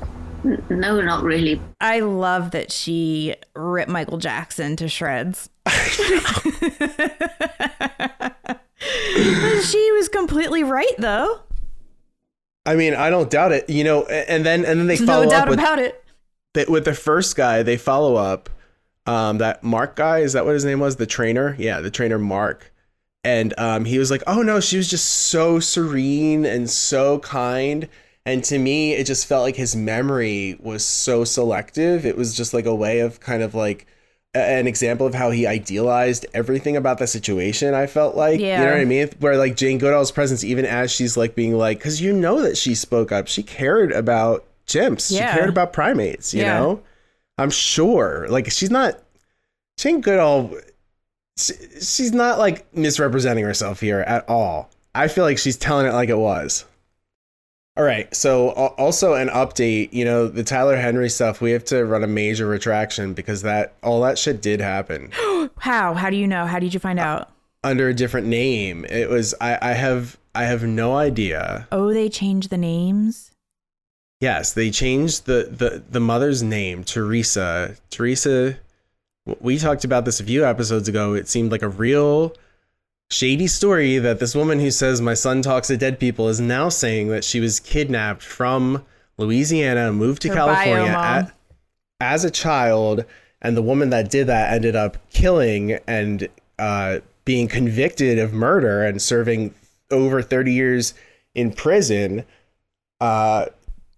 No, 0.43 0.99
not 1.01 1.23
really. 1.23 1.61
I 1.79 1.99
love 1.99 2.51
that 2.51 2.71
she 2.71 3.35
ripped 3.55 3.89
Michael 3.91 4.17
Jackson 4.17 4.75
to 4.77 4.87
shreds. 4.89 5.49
she 8.79 9.91
was 9.91 10.09
completely 10.09 10.63
right, 10.63 10.93
though. 10.97 11.41
I 12.65 12.75
mean, 12.75 12.93
I 12.93 13.09
don't 13.09 13.29
doubt 13.29 13.51
it. 13.51 13.69
You 13.69 13.83
know, 13.83 14.05
and 14.05 14.45
then 14.45 14.65
and 14.65 14.79
then 14.79 14.87
they 14.87 14.97
No 14.99 15.05
follow 15.05 15.29
doubt 15.29 15.43
up 15.43 15.49
with 15.49 15.59
about 15.59 15.79
it. 15.79 16.03
the, 16.53 16.65
with 16.69 16.85
the 16.85 16.93
first 16.93 17.35
guy. 17.35 17.63
They 17.63 17.77
follow 17.77 18.15
up. 18.15 18.49
Um, 19.07 19.39
that 19.39 19.63
Mark 19.63 19.95
guy 19.95 20.19
is 20.19 20.33
that 20.33 20.45
what 20.45 20.53
his 20.53 20.63
name 20.63 20.79
was? 20.79 20.97
The 20.97 21.07
trainer, 21.07 21.55
yeah, 21.57 21.81
the 21.81 21.89
trainer 21.89 22.19
Mark. 22.19 22.71
And 23.23 23.53
um, 23.59 23.85
he 23.85 23.97
was 23.99 24.11
like, 24.11 24.23
"Oh 24.27 24.41
no, 24.41 24.59
she 24.59 24.77
was 24.77 24.87
just 24.89 25.05
so 25.05 25.59
serene 25.59 26.45
and 26.45 26.69
so 26.69 27.19
kind." 27.19 27.87
And 28.25 28.43
to 28.45 28.59
me, 28.59 28.93
it 28.93 29.05
just 29.07 29.25
felt 29.25 29.43
like 29.43 29.55
his 29.55 29.75
memory 29.75 30.55
was 30.59 30.85
so 30.85 31.23
selective. 31.23 32.05
It 32.05 32.15
was 32.15 32.35
just 32.35 32.53
like 32.53 32.65
a 32.65 32.75
way 32.75 32.99
of 32.99 33.19
kind 33.19 33.41
of 33.41 33.55
like 33.55 33.87
an 34.33 34.67
example 34.67 35.05
of 35.07 35.13
how 35.15 35.31
he 35.31 35.45
idealized 35.47 36.25
everything 36.33 36.77
about 36.77 36.99
the 36.99 37.07
situation. 37.07 37.73
I 37.73 37.87
felt 37.87 38.15
like, 38.15 38.39
yeah. 38.39 38.59
you 38.59 38.65
know 38.65 38.71
what 38.73 38.81
I 38.81 38.85
mean? 38.85 39.09
Where 39.19 39.37
like 39.37 39.57
Jane 39.57 39.77
Goodall's 39.79 40.11
presence, 40.11 40.43
even 40.43 40.65
as 40.65 40.91
she's 40.91 41.17
like 41.17 41.35
being 41.35 41.57
like, 41.57 41.79
because 41.79 41.99
you 41.99 42.13
know 42.13 42.41
that 42.43 42.57
she 42.57 42.75
spoke 42.75 43.11
up, 43.11 43.27
she 43.27 43.43
cared 43.43 43.91
about 43.91 44.45
chimps, 44.67 45.11
Yeah. 45.11 45.31
she 45.33 45.37
cared 45.39 45.49
about 45.49 45.73
primates. 45.73 46.33
You 46.33 46.43
Yeah. 46.43 46.59
know, 46.59 46.83
I'm 47.39 47.49
sure. 47.49 48.27
Like 48.29 48.51
she's 48.51 48.71
not 48.71 48.99
Jane 49.77 49.99
Goodall. 50.01 50.55
she- 51.37 51.53
She's 51.81 52.11
not 52.13 52.37
like 52.37 52.71
misrepresenting 52.75 53.43
herself 53.43 53.79
here 53.81 54.01
at 54.01 54.29
all. 54.29 54.69
I 54.93 55.07
feel 55.07 55.23
like 55.23 55.39
she's 55.39 55.57
telling 55.57 55.87
it 55.87 55.93
like 55.93 56.09
it 56.09 56.17
was. 56.17 56.65
All 57.81 57.87
right. 57.87 58.13
So 58.15 58.49
uh, 58.49 58.75
also 58.77 59.15
an 59.15 59.29
update, 59.29 59.91
you 59.91 60.05
know, 60.05 60.27
the 60.27 60.43
Tyler 60.43 60.77
Henry 60.77 61.09
stuff, 61.09 61.41
we 61.41 61.49
have 61.49 61.65
to 61.65 61.83
run 61.83 62.03
a 62.03 62.07
major 62.07 62.45
retraction 62.45 63.15
because 63.15 63.41
that 63.41 63.73
all 63.81 64.01
that 64.01 64.19
shit 64.19 64.39
did 64.39 64.61
happen 64.61 65.09
How? 65.57 65.95
How 65.95 66.11
do 66.11 66.15
you 66.15 66.27
know? 66.27 66.45
How 66.45 66.59
did 66.59 66.75
you 66.75 66.79
find 66.79 66.99
out? 66.99 67.31
under 67.63 67.89
a 67.89 67.93
different 67.95 68.27
name. 68.27 68.85
It 68.85 69.09
was 69.09 69.33
I, 69.41 69.57
I 69.59 69.73
have 69.73 70.19
I 70.35 70.43
have 70.43 70.61
no 70.61 70.95
idea. 70.95 71.67
Oh, 71.71 71.91
they 71.91 72.07
changed 72.07 72.51
the 72.51 72.57
names. 72.57 73.31
Yes, 74.19 74.53
they 74.53 74.69
changed 74.69 75.25
the 75.25 75.49
the 75.51 75.81
the 75.89 75.99
mother's 75.99 76.43
name, 76.43 76.83
Teresa. 76.83 77.77
Teresa 77.89 78.59
we 79.39 79.57
talked 79.57 79.85
about 79.85 80.05
this 80.05 80.19
a 80.19 80.23
few 80.23 80.45
episodes 80.45 80.87
ago. 80.87 81.15
It 81.15 81.27
seemed 81.27 81.51
like 81.51 81.63
a 81.63 81.69
real 81.69 82.35
shady 83.11 83.47
story 83.47 83.97
that 83.97 84.19
this 84.19 84.33
woman 84.33 84.59
who 84.59 84.71
says 84.71 85.01
my 85.01 85.13
son 85.13 85.41
talks 85.41 85.67
to 85.67 85.77
dead 85.77 85.99
people 85.99 86.29
is 86.29 86.39
now 86.39 86.69
saying 86.69 87.09
that 87.09 87.23
she 87.23 87.39
was 87.39 87.59
kidnapped 87.59 88.23
from 88.23 88.83
Louisiana, 89.17 89.91
moved 89.91 90.21
to 90.23 90.29
Her 90.29 90.35
California 90.35 90.91
at, 90.91 91.33
as 91.99 92.23
a 92.23 92.31
child, 92.31 93.05
and 93.41 93.55
the 93.57 93.61
woman 93.61 93.89
that 93.89 94.09
did 94.09 94.27
that 94.27 94.53
ended 94.53 94.75
up 94.75 94.97
killing 95.09 95.73
and 95.87 96.27
uh, 96.57 96.99
being 97.25 97.47
convicted 97.47 98.17
of 98.17 98.33
murder 98.33 98.83
and 98.83 99.01
serving 99.01 99.53
over 99.91 100.21
30 100.21 100.53
years 100.53 100.93
in 101.35 101.51
prison. 101.51 102.23
Uh, 102.99 103.47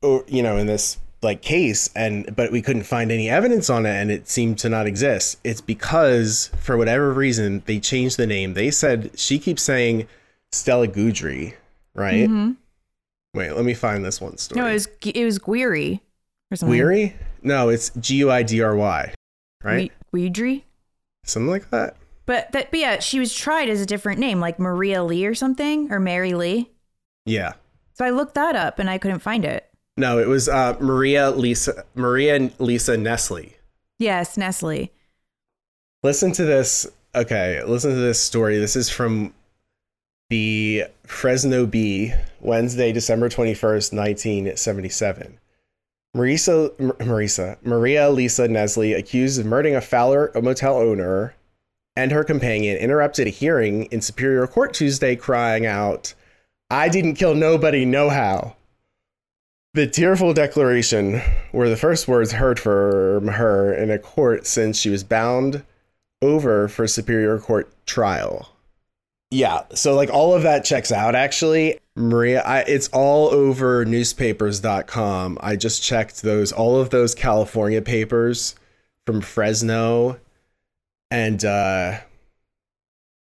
or, 0.02 0.24
you 0.28 0.42
know, 0.42 0.58
in 0.58 0.68
this 0.68 0.98
like 1.24 1.42
case 1.42 1.90
and 1.96 2.36
but 2.36 2.52
we 2.52 2.62
couldn't 2.62 2.84
find 2.84 3.12
any 3.12 3.30
evidence 3.30 3.70
on 3.70 3.86
it 3.86 3.92
and 3.92 4.12
it 4.12 4.28
seemed 4.28 4.58
to 4.60 4.70
not 4.70 4.86
exist 4.88 5.40
it's 5.44 5.62
because 5.62 6.52
for 6.58 6.78
whatever 6.78 7.12
reason 7.14 7.64
they 7.66 7.80
changed 7.80 8.18
the 8.18 8.28
name 8.28 8.54
they 8.54 8.70
said 8.70 9.12
she 9.18 9.40
keeps 9.40 9.62
saying 9.64 10.08
stella 10.52 10.88
guidry 10.88 11.54
right 11.96 12.30
wait 13.34 13.52
let 13.54 13.66
me 13.66 13.74
find 13.74 14.04
this 14.04 14.20
one 14.22 14.38
story 14.38 14.60
Mm-hmm. 14.60 14.66
No, 14.68 14.72
it 14.72 14.74
was 14.74 14.88
it 15.16 15.26
was 15.26 15.40
Guiri 15.40 16.00
or 16.52 16.56
something. 16.58 16.78
weary 16.78 17.16
no 17.42 17.70
it's 17.70 17.90
g-u-i-d-r-y 18.00 19.14
right 19.64 19.92
Weidry? 20.14 20.64
something 21.26 21.50
like 21.50 21.70
that 21.72 21.96
But 22.26 22.52
that, 22.52 22.70
but 22.72 22.80
yeah, 22.80 23.00
she 23.00 23.20
was 23.20 23.34
tried 23.34 23.70
as 23.70 23.82
a 23.82 23.86
different 23.86 24.20
name, 24.20 24.40
like 24.40 24.60
Maria 24.60 25.04
Lee 25.04 25.26
or 25.26 25.34
something, 25.36 25.92
or 25.92 26.00
Mary 26.00 26.34
Lee. 26.34 26.70
yeah 27.26 27.54
So 27.94 28.06
I 28.06 28.10
looked 28.12 28.36
that 28.36 28.56
up 28.56 28.80
and 28.80 28.90
I 28.90 28.98
couldn't 28.98 29.20
find 29.20 29.44
it. 29.46 29.70
No 29.98 30.20
it 30.20 30.28
was 30.28 30.50
uh, 30.50 30.76
maria 30.80 31.32
lisa 31.32 31.84
maria 31.96 32.52
lisa 32.60 32.98
nestle 32.98 33.54
Yes, 34.04 34.38
Nestle. 34.38 34.92
Listen 36.04 36.34
to 36.34 36.44
this. 36.44 36.88
Okay, 37.16 37.64
listen 37.64 37.92
to 37.92 37.98
this 37.98 38.20
story. 38.20 38.58
This 38.58 38.76
is 38.76 38.90
from 38.90 39.34
the 40.30 40.86
Fresno 41.06 41.66
Bee, 41.66 42.14
Wednesday, 42.42 42.92
December 42.92 43.30
21st, 43.30 43.94
1977. 43.96 45.40
Marisa, 46.16 46.72
Marisa, 47.00 47.58
Maria 47.64 48.10
Lisa 48.10 48.48
Nestle, 48.48 48.94
accused 48.94 49.40
of 49.40 49.46
murdering 49.46 49.76
a 49.76 49.82
Fowler 49.82 50.32
a 50.36 50.42
motel 50.42 50.76
owner 50.76 51.34
and 51.96 52.12
her 52.12 52.26
companion, 52.26 52.76
interrupted 52.76 53.28
a 53.28 53.30
hearing 53.30 53.86
in 53.86 54.02
Superior 54.02 54.48
Court 54.48 54.74
Tuesday, 54.74 55.16
crying 55.16 55.66
out, 55.66 56.14
I 56.70 56.90
didn't 56.90 57.16
kill 57.16 57.36
nobody, 57.36 57.86
no 57.86 58.10
how. 58.10 58.56
The 59.76 59.88
tearful 59.88 60.34
declaration 60.34 61.20
were 61.52 61.68
the 61.68 61.76
first 61.76 62.08
words 62.08 62.34
heard 62.34 62.60
from 62.60 63.28
her 63.28 63.74
in 63.74 63.90
a 63.90 63.98
court 63.98 64.46
since 64.46 64.78
she 64.78 64.92
was 64.92 65.04
bound 65.04 65.64
over 66.22 66.68
for 66.68 66.88
Superior 66.88 67.40
Court 67.40 67.74
trial. 67.88 68.50
Yeah, 69.32 69.64
so 69.74 69.96
like 69.96 70.12
all 70.12 70.36
of 70.36 70.44
that 70.44 70.64
checks 70.64 70.92
out 70.92 71.16
actually. 71.16 71.80
Maria, 71.96 72.42
I, 72.42 72.60
it's 72.60 72.88
all 72.90 73.30
over 73.34 73.84
newspapers.com. 73.84 75.40
I 75.42 75.56
just 75.56 75.82
checked 75.82 76.22
those, 76.22 76.52
all 76.52 76.80
of 76.80 76.92
those 76.92 77.16
California 77.16 77.82
papers 77.82 78.54
from 79.08 79.22
Fresno 79.22 80.20
and 81.10 81.44
uh, 81.44 82.00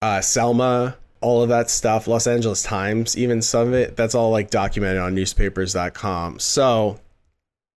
uh, 0.02 0.20
Selma, 0.20 0.98
all 1.22 1.44
of 1.44 1.50
that 1.50 1.70
stuff, 1.70 2.08
Los 2.08 2.28
Angeles 2.28 2.64
Times, 2.64 3.18
even 3.18 3.42
some 3.42 3.70
of 3.70 3.74
it, 3.74 3.96
that's 3.96 4.16
all 4.16 4.32
like 4.32 4.50
documented 4.50 5.02
on 5.02 5.16
newspapers.com. 5.16 6.40
So 6.40 7.00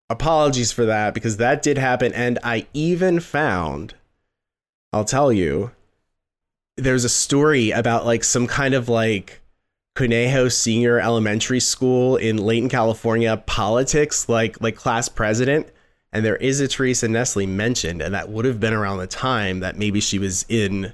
apologies 0.08 0.72
for 0.72 0.86
that 0.86 1.14
because 1.14 1.36
that 1.36 1.62
did 1.62 1.78
happen. 1.78 2.12
And 2.14 2.38
I 2.42 2.66
even 2.72 3.20
found, 3.20 3.94
I'll 4.92 5.04
tell 5.04 5.32
you, 5.32 5.72
there's 6.76 7.04
a 7.04 7.08
story 7.10 7.70
about 7.70 8.06
like 8.06 8.24
some 8.24 8.46
kind 8.46 8.74
of 8.74 8.88
like 8.88 9.40
Conejo 9.94 10.48
Senior 10.48 10.98
Elementary 10.98 11.60
School 11.60 12.16
in 12.16 12.38
Layton, 12.38 12.68
California 12.68 13.36
politics, 13.46 14.28
like 14.28 14.60
like 14.60 14.74
class 14.74 15.08
president. 15.08 15.68
And 16.12 16.24
there 16.24 16.36
is 16.36 16.60
a 16.60 16.68
Teresa 16.68 17.08
Nestle 17.08 17.46
mentioned, 17.46 18.00
and 18.00 18.14
that 18.14 18.28
would 18.28 18.44
have 18.44 18.60
been 18.60 18.72
around 18.72 18.98
the 18.98 19.06
time 19.06 19.60
that 19.60 19.76
maybe 19.76 20.00
she 20.00 20.18
was 20.18 20.44
in 20.48 20.92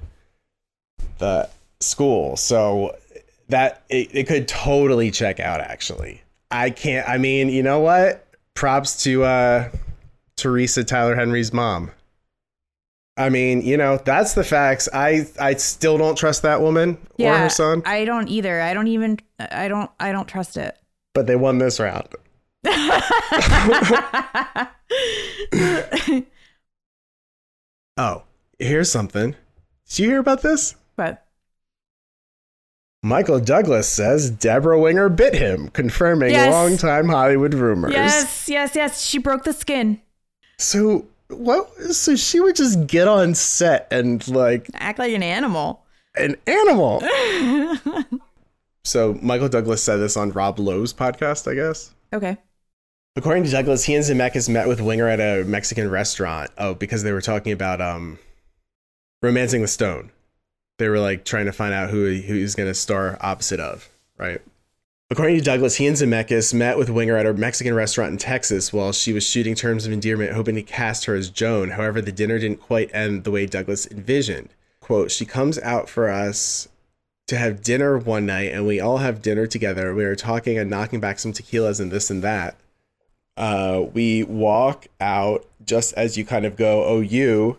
the 1.18 1.48
school. 1.80 2.36
So 2.36 2.96
that 3.48 3.82
it, 3.88 4.14
it 4.14 4.26
could 4.28 4.46
totally 4.48 5.10
check 5.10 5.40
out 5.40 5.60
actually. 5.60 6.22
I 6.50 6.70
can't 6.70 7.08
I 7.08 7.18
mean, 7.18 7.48
you 7.48 7.62
know 7.62 7.80
what? 7.80 8.26
Props 8.54 9.02
to 9.04 9.24
uh 9.24 9.70
Teresa 10.36 10.84
Tyler 10.84 11.14
Henry's 11.16 11.52
mom. 11.52 11.90
I 13.16 13.28
mean, 13.28 13.60
you 13.62 13.76
know, 13.76 13.98
that's 13.98 14.34
the 14.34 14.44
facts. 14.44 14.88
I 14.94 15.26
I 15.38 15.54
still 15.54 15.98
don't 15.98 16.16
trust 16.16 16.42
that 16.42 16.62
woman 16.62 16.96
or 17.18 17.36
her 17.36 17.50
son, 17.50 17.82
I 17.84 18.04
don't 18.04 18.28
either. 18.28 18.60
I 18.60 18.72
don't 18.72 18.86
even. 18.86 19.18
I 19.38 19.68
don't. 19.68 19.90
I 20.00 20.12
don't 20.12 20.28
trust 20.28 20.56
it. 20.56 20.76
but 21.12 21.26
they 21.26 21.36
won 21.36 21.58
this 21.58 21.78
round. 21.80 22.08
Oh, 27.96 28.22
here's 28.58 28.90
something. 28.90 29.34
Did 29.88 29.98
you 29.98 30.08
hear 30.08 30.20
about 30.20 30.42
this? 30.42 30.74
Michael 33.02 33.40
Douglas 33.40 33.88
says 33.88 34.30
Debra 34.30 34.78
Winger 34.78 35.08
bit 35.08 35.34
him, 35.34 35.68
confirming 35.68 36.32
Yes. 36.32 36.52
longtime 36.52 37.08
Hollywood 37.08 37.54
rumors. 37.54 37.92
yes, 37.92 38.48
yes, 38.48 38.74
yes. 38.76 39.02
She 39.02 39.18
broke 39.18 39.44
the 39.44 39.52
skin. 39.54 40.00
So 40.58 41.06
what? 41.28 41.72
So 41.94 42.14
she 42.16 42.40
would 42.40 42.56
just 42.56 42.86
get 42.86 43.08
on 43.08 43.34
set 43.34 43.88
and 43.90 44.26
like 44.28 44.68
Act 44.74 44.98
like 44.98 45.12
an 45.12 45.22
animal. 45.22 45.82
an 46.16 46.36
animal. 46.46 47.00
so 48.84 49.18
Michael 49.22 49.48
Douglas 49.48 49.82
said 49.82 49.96
this 49.96 50.16
on 50.16 50.30
Rob 50.32 50.58
Lowe's 50.58 50.92
podcast, 50.92 51.50
I 51.50 51.54
guess. 51.54 51.94
Okay. 52.12 52.36
According 53.16 53.44
to 53.44 53.50
Douglas, 53.50 53.84
he 53.84 53.94
and 53.94 54.04
Zemeckis 54.04 54.48
met 54.48 54.68
with 54.68 54.80
Winger 54.80 55.08
at 55.08 55.20
a 55.20 55.44
Mexican 55.44 55.90
restaurant. 55.90 56.50
Oh, 56.58 56.74
because 56.74 57.02
they 57.02 57.12
were 57.12 57.20
talking 57.20 57.52
about 57.52 57.80
um, 57.80 58.18
romancing 59.22 59.62
the 59.62 59.68
stone. 59.68 60.10
They 60.80 60.88
were 60.88 60.98
like 60.98 61.24
trying 61.24 61.44
to 61.46 61.52
find 61.52 61.74
out 61.74 61.90
who 61.90 62.06
who 62.06 62.34
he's 62.34 62.54
going 62.54 62.68
to 62.68 62.74
star 62.74 63.18
opposite 63.20 63.60
of, 63.60 63.88
right? 64.16 64.40
According 65.10 65.36
to 65.36 65.44
Douglas, 65.44 65.76
he 65.76 65.86
and 65.86 65.96
Zemeckis 65.96 66.54
met 66.54 66.78
with 66.78 66.88
Winger 66.88 67.16
at 67.16 67.26
a 67.26 67.34
Mexican 67.34 67.74
restaurant 67.74 68.12
in 68.12 68.16
Texas 68.16 68.72
while 68.72 68.92
she 68.92 69.12
was 69.12 69.28
shooting 69.28 69.54
Terms 69.54 69.84
of 69.84 69.92
Endearment, 69.92 70.32
hoping 70.32 70.54
to 70.54 70.62
cast 70.62 71.04
her 71.04 71.14
as 71.14 71.28
Joan. 71.28 71.70
However, 71.70 72.00
the 72.00 72.12
dinner 72.12 72.38
didn't 72.38 72.60
quite 72.60 72.94
end 72.94 73.24
the 73.24 73.30
way 73.30 73.44
Douglas 73.44 73.86
envisioned. 73.88 74.50
Quote, 74.80 75.10
she 75.10 75.26
comes 75.26 75.58
out 75.58 75.88
for 75.88 76.08
us 76.08 76.68
to 77.26 77.36
have 77.36 77.62
dinner 77.62 77.98
one 77.98 78.24
night 78.24 78.52
and 78.52 78.66
we 78.66 78.80
all 78.80 78.98
have 78.98 79.20
dinner 79.20 79.46
together. 79.46 79.94
We 79.94 80.04
were 80.04 80.16
talking 80.16 80.58
and 80.58 80.70
knocking 80.70 81.00
back 81.00 81.18
some 81.18 81.32
tequilas 81.32 81.78
and 81.78 81.90
this 81.90 82.08
and 82.08 82.22
that. 82.22 82.56
Uh, 83.36 83.84
we 83.92 84.22
walk 84.22 84.86
out 85.00 85.44
just 85.64 85.92
as 85.94 86.16
you 86.16 86.24
kind 86.24 86.46
of 86.46 86.56
go, 86.56 86.84
oh, 86.84 87.00
you, 87.00 87.58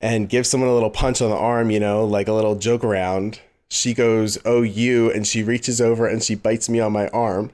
and 0.00 0.28
give 0.28 0.46
someone 0.46 0.70
a 0.70 0.74
little 0.74 0.90
punch 0.90 1.22
on 1.22 1.30
the 1.30 1.36
arm, 1.36 1.70
you 1.70 1.80
know, 1.80 2.04
like 2.04 2.28
a 2.28 2.32
little 2.32 2.54
joke 2.54 2.84
around. 2.84 3.40
She 3.68 3.94
goes, 3.94 4.38
oh, 4.44 4.62
you, 4.62 5.10
and 5.10 5.26
she 5.26 5.42
reaches 5.42 5.80
over 5.80 6.06
and 6.06 6.22
she 6.22 6.34
bites 6.34 6.68
me 6.68 6.80
on 6.80 6.92
my 6.92 7.08
arm. 7.08 7.50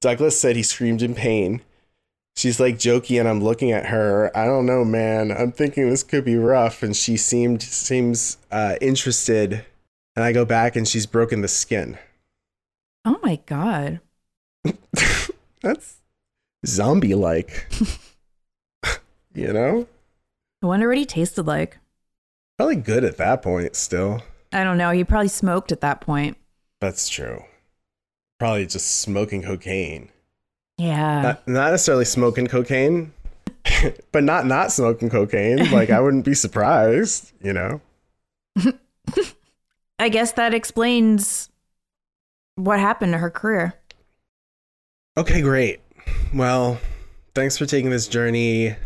Douglas 0.00 0.38
said 0.40 0.56
he 0.56 0.62
screamed 0.62 1.02
in 1.02 1.14
pain. 1.14 1.62
She's 2.36 2.60
like 2.60 2.76
jokey, 2.76 3.18
and 3.18 3.26
I'm 3.26 3.42
looking 3.42 3.72
at 3.72 3.86
her. 3.86 4.30
I 4.36 4.44
don't 4.44 4.66
know, 4.66 4.84
man. 4.84 5.32
I'm 5.32 5.52
thinking 5.52 5.88
this 5.88 6.02
could 6.02 6.24
be 6.24 6.36
rough, 6.36 6.82
and 6.82 6.94
she 6.94 7.16
seemed 7.16 7.62
seems 7.62 8.36
uh, 8.50 8.76
interested. 8.82 9.64
And 10.14 10.22
I 10.22 10.32
go 10.32 10.44
back, 10.44 10.76
and 10.76 10.86
she's 10.86 11.06
broken 11.06 11.40
the 11.40 11.48
skin. 11.48 11.98
Oh 13.06 13.18
my 13.22 13.36
god. 13.46 14.00
That's 15.62 15.96
zombie 16.66 17.14
like. 17.14 17.68
you 19.34 19.52
know? 19.54 19.86
I 20.62 20.66
wonder 20.66 20.88
what 20.88 20.98
he 20.98 21.04
tasted 21.04 21.46
like. 21.46 21.78
Probably 22.56 22.76
good 22.76 23.04
at 23.04 23.18
that 23.18 23.42
point 23.42 23.76
still. 23.76 24.22
I 24.52 24.64
don't 24.64 24.78
know. 24.78 24.90
He 24.90 25.04
probably 25.04 25.28
smoked 25.28 25.72
at 25.72 25.82
that 25.82 26.00
point. 26.00 26.36
That's 26.80 27.08
true. 27.08 27.42
Probably 28.38 28.66
just 28.66 29.00
smoking 29.00 29.42
cocaine. 29.42 30.10
Yeah. 30.78 31.22
Not, 31.22 31.48
not 31.48 31.70
necessarily 31.70 32.04
smoking 32.04 32.46
cocaine, 32.46 33.12
but 34.12 34.24
not 34.24 34.46
not 34.46 34.72
smoking 34.72 35.10
cocaine. 35.10 35.70
Like, 35.70 35.90
I 35.90 36.00
wouldn't 36.00 36.24
be 36.24 36.34
surprised, 36.34 37.32
you 37.42 37.52
know? 37.52 37.80
I 39.98 40.08
guess 40.08 40.32
that 40.32 40.54
explains 40.54 41.50
what 42.56 42.80
happened 42.80 43.12
to 43.12 43.18
her 43.18 43.30
career. 43.30 43.74
Okay, 45.16 45.40
great. 45.40 45.80
Well, 46.34 46.78
thanks 47.34 47.56
for 47.56 47.64
taking 47.64 47.90
this 47.90 48.06
journey. 48.06 48.76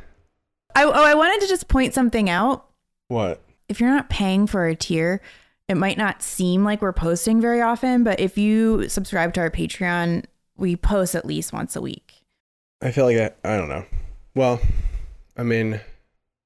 I, 0.75 0.85
oh, 0.85 0.91
I 0.91 1.15
wanted 1.15 1.41
to 1.43 1.49
just 1.49 1.69
point 1.69 1.95
something 1.95 2.29
out. 2.29 2.67
What? 3.09 3.43
If 3.69 3.81
you're 3.81 3.91
not 3.91 4.11
paying 4.11 4.47
for 4.47 4.67
a 4.67 4.75
tier, 4.75 5.21
it 5.69 5.77
might 5.77 5.99
not 5.99 6.23
seem 6.23 6.65
like 6.65 6.83
we're 6.83 6.93
posting 6.93 7.41
very 7.41 7.61
often, 7.61 8.03
but 8.03 8.19
if 8.19 8.37
you 8.37 8.89
subscribe 8.89 9.35
to 9.35 9.41
our 9.41 9.51
Patreon, 9.51 10.25
we 10.57 10.77
post 10.77 11.15
at 11.15 11.25
least 11.25 11.53
once 11.53 11.77
a 11.77 11.81
week. 11.81 12.15
I 12.83 12.91
feel 12.91 13.05
like 13.05 13.17
I, 13.17 13.53
I 13.53 13.57
don't 13.57 13.69
know. 13.69 13.85
Well, 14.35 14.61
I 15.37 15.43
mean, 15.43 15.81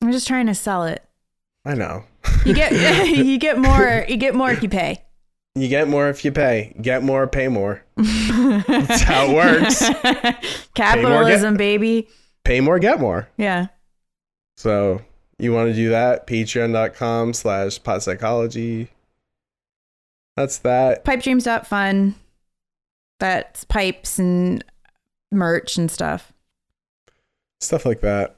I'm 0.02 0.12
just 0.12 0.26
trying 0.26 0.46
to 0.46 0.54
sell 0.54 0.84
it. 0.84 1.02
I 1.64 1.74
know. 1.74 2.04
You 2.44 2.54
get 2.54 2.72
you 3.16 3.38
get 3.38 3.58
more 3.58 4.04
you 4.08 4.16
get 4.16 4.34
more 4.34 4.50
if 4.50 4.62
you 4.62 4.68
pay. 4.68 5.02
You 5.54 5.68
get 5.68 5.86
more 5.86 6.08
if 6.08 6.24
you 6.24 6.32
pay. 6.32 6.74
Get 6.82 7.04
more, 7.04 7.28
pay 7.28 7.46
more. 7.46 7.84
That's 7.96 9.02
how 9.02 9.26
it 9.26 9.34
works. 9.34 9.84
Capitalism, 10.74 11.56
baby. 11.56 12.08
Pay 12.42 12.60
more, 12.60 12.80
get 12.80 12.98
more. 12.98 13.28
Yeah. 13.36 13.68
So 14.56 15.00
you 15.38 15.52
want 15.52 15.68
to 15.68 15.74
do 15.74 15.90
that? 15.90 16.26
Patreon.com 16.26 17.32
slash 17.34 17.82
pot 17.82 18.02
psychology. 18.02 18.88
That's 20.36 20.58
that. 20.58 21.04
Pipedreams.fun. 21.04 22.14
That's 23.20 23.64
pipes 23.64 24.18
and 24.18 24.64
merch 25.30 25.76
and 25.76 25.90
stuff. 25.90 26.32
Stuff 27.60 27.86
like 27.86 28.00
that. 28.00 28.36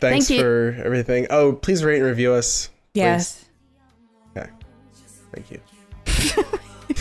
Thanks 0.00 0.28
Thank 0.28 0.40
for 0.40 0.76
everything. 0.84 1.26
Oh, 1.30 1.52
please 1.52 1.84
rate 1.84 1.98
and 1.98 2.06
review 2.06 2.32
us. 2.32 2.68
please. 2.94 3.00
Yes. 3.00 3.44
Okay. 4.36 4.50
Thank 5.32 5.50
you. 5.50 5.60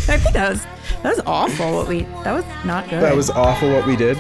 I 0.08 0.18
think 0.18 0.34
that 0.34 0.50
was 0.50 0.64
that 1.04 1.16
was 1.16 1.22
awful 1.26 1.74
what 1.74 1.88
we 1.88 2.02
that 2.24 2.34
was 2.34 2.46
not 2.66 2.90
good. 2.90 3.02
That 3.02 3.16
was 3.16 3.30
awful 3.30 3.72
what 3.72 3.88
we 3.88 3.96
did. 3.96 4.18